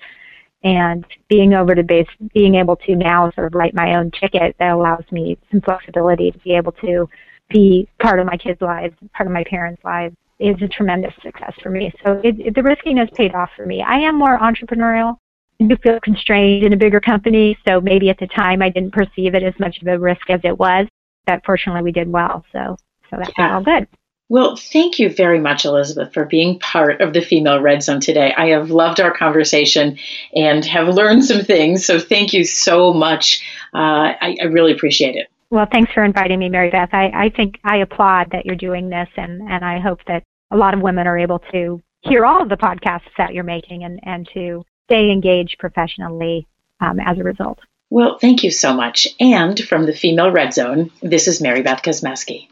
And 0.64 1.04
being 1.28 1.54
over 1.54 1.74
to 1.74 1.82
base, 1.82 2.08
being 2.34 2.56
able 2.56 2.76
to 2.76 2.96
now 2.96 3.30
sort 3.32 3.46
of 3.46 3.54
write 3.54 3.74
my 3.74 3.94
own 3.94 4.10
ticket 4.10 4.56
that 4.58 4.72
allows 4.72 5.04
me 5.12 5.38
some 5.50 5.60
flexibility 5.60 6.32
to 6.32 6.38
be 6.40 6.54
able 6.54 6.72
to 6.72 7.08
be 7.48 7.88
part 8.00 8.18
of 8.18 8.26
my 8.26 8.36
kids' 8.36 8.60
lives, 8.60 8.94
part 9.14 9.28
of 9.28 9.32
my 9.32 9.44
parents' 9.44 9.82
lives, 9.84 10.16
is 10.38 10.56
a 10.62 10.68
tremendous 10.68 11.14
success 11.22 11.54
for 11.62 11.70
me. 11.70 11.92
So 12.04 12.20
it, 12.24 12.38
it, 12.40 12.54
the 12.54 12.62
riskiness 12.62 13.08
paid 13.14 13.34
off 13.34 13.50
for 13.56 13.66
me. 13.66 13.82
I 13.82 13.98
am 13.98 14.16
more 14.16 14.38
entrepreneurial. 14.38 15.16
I 15.60 15.66
do 15.66 15.76
feel 15.76 15.98
constrained 16.00 16.64
in 16.64 16.72
a 16.72 16.76
bigger 16.76 17.00
company, 17.00 17.56
so 17.66 17.80
maybe 17.80 18.10
at 18.10 18.18
the 18.18 18.28
time 18.28 18.62
I 18.62 18.68
didn't 18.68 18.92
perceive 18.92 19.34
it 19.34 19.42
as 19.42 19.54
much 19.58 19.80
of 19.80 19.88
a 19.88 19.98
risk 19.98 20.30
as 20.30 20.40
it 20.44 20.56
was. 20.56 20.86
But 21.26 21.44
fortunately, 21.44 21.82
we 21.82 21.92
did 21.92 22.10
well, 22.10 22.44
so 22.52 22.76
so 23.10 23.16
that's 23.16 23.32
yeah. 23.38 23.54
all 23.54 23.62
good. 23.62 23.88
Well, 24.30 24.56
thank 24.56 24.98
you 24.98 25.08
very 25.08 25.40
much, 25.40 25.64
Elizabeth, 25.64 26.12
for 26.12 26.26
being 26.26 26.58
part 26.58 27.00
of 27.00 27.14
the 27.14 27.22
Female 27.22 27.62
Red 27.62 27.82
Zone 27.82 28.00
today. 28.00 28.34
I 28.36 28.48
have 28.48 28.70
loved 28.70 29.00
our 29.00 29.10
conversation 29.10 29.98
and 30.34 30.62
have 30.66 30.88
learned 30.88 31.24
some 31.24 31.40
things. 31.40 31.86
So 31.86 31.98
thank 31.98 32.34
you 32.34 32.44
so 32.44 32.92
much. 32.92 33.42
Uh, 33.74 34.12
I, 34.20 34.36
I 34.40 34.44
really 34.44 34.72
appreciate 34.72 35.16
it. 35.16 35.28
Well, 35.50 35.66
thanks 35.72 35.90
for 35.94 36.04
inviting 36.04 36.38
me, 36.38 36.50
Mary 36.50 36.70
Beth. 36.70 36.90
I, 36.92 37.10
I 37.14 37.30
think 37.34 37.58
I 37.64 37.78
applaud 37.78 38.32
that 38.32 38.44
you're 38.44 38.54
doing 38.54 38.90
this, 38.90 39.08
and, 39.16 39.40
and 39.48 39.64
I 39.64 39.80
hope 39.80 40.00
that 40.06 40.22
a 40.50 40.56
lot 40.58 40.74
of 40.74 40.82
women 40.82 41.06
are 41.06 41.18
able 41.18 41.38
to 41.52 41.80
hear 42.02 42.26
all 42.26 42.42
of 42.42 42.50
the 42.50 42.56
podcasts 42.56 43.08
that 43.16 43.32
you're 43.32 43.44
making 43.44 43.84
and, 43.84 43.98
and 44.02 44.28
to 44.34 44.62
stay 44.88 45.10
engaged 45.10 45.56
professionally 45.58 46.46
um, 46.80 47.00
as 47.00 47.18
a 47.18 47.24
result. 47.24 47.58
Well, 47.90 48.18
thank 48.18 48.44
you 48.44 48.50
so 48.50 48.74
much. 48.74 49.08
And 49.18 49.58
from 49.58 49.86
the 49.86 49.94
Female 49.94 50.30
Red 50.30 50.52
Zone, 50.52 50.90
this 51.02 51.26
is 51.26 51.40
Mary 51.40 51.62
Beth 51.62 51.82
Kosmeski. 51.82 52.48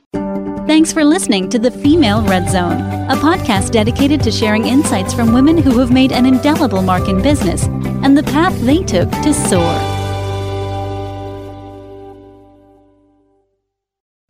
Thanks 0.66 0.92
for 0.92 1.04
listening 1.04 1.48
to 1.50 1.60
the 1.60 1.70
Female 1.70 2.22
Red 2.22 2.50
Zone, 2.50 2.80
a 3.10 3.16
podcast 3.16 3.70
dedicated 3.70 4.20
to 4.22 4.32
sharing 4.32 4.66
insights 4.66 5.14
from 5.14 5.32
women 5.32 5.58
who 5.58 5.78
have 5.78 5.92
made 5.92 6.10
an 6.10 6.26
indelible 6.26 6.82
mark 6.82 7.06
in 7.08 7.22
business 7.22 7.66
and 8.02 8.16
the 8.16 8.24
path 8.24 8.58
they 8.62 8.82
took 8.82 9.08
to 9.10 9.32
soar. 9.32 10.02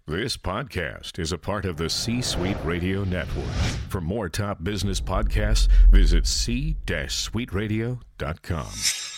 This 0.08 0.36
podcast 0.36 1.18
is 1.18 1.32
a 1.32 1.38
part 1.38 1.64
of 1.64 1.78
the 1.78 1.88
C 1.88 2.20
Suite 2.20 2.58
Radio 2.64 3.02
Network. 3.04 3.46
For 3.88 4.00
more 4.00 4.28
top 4.28 4.62
business 4.62 5.00
podcasts, 5.00 5.68
visit 5.90 6.26
c-suiteradio.com. 6.26 9.15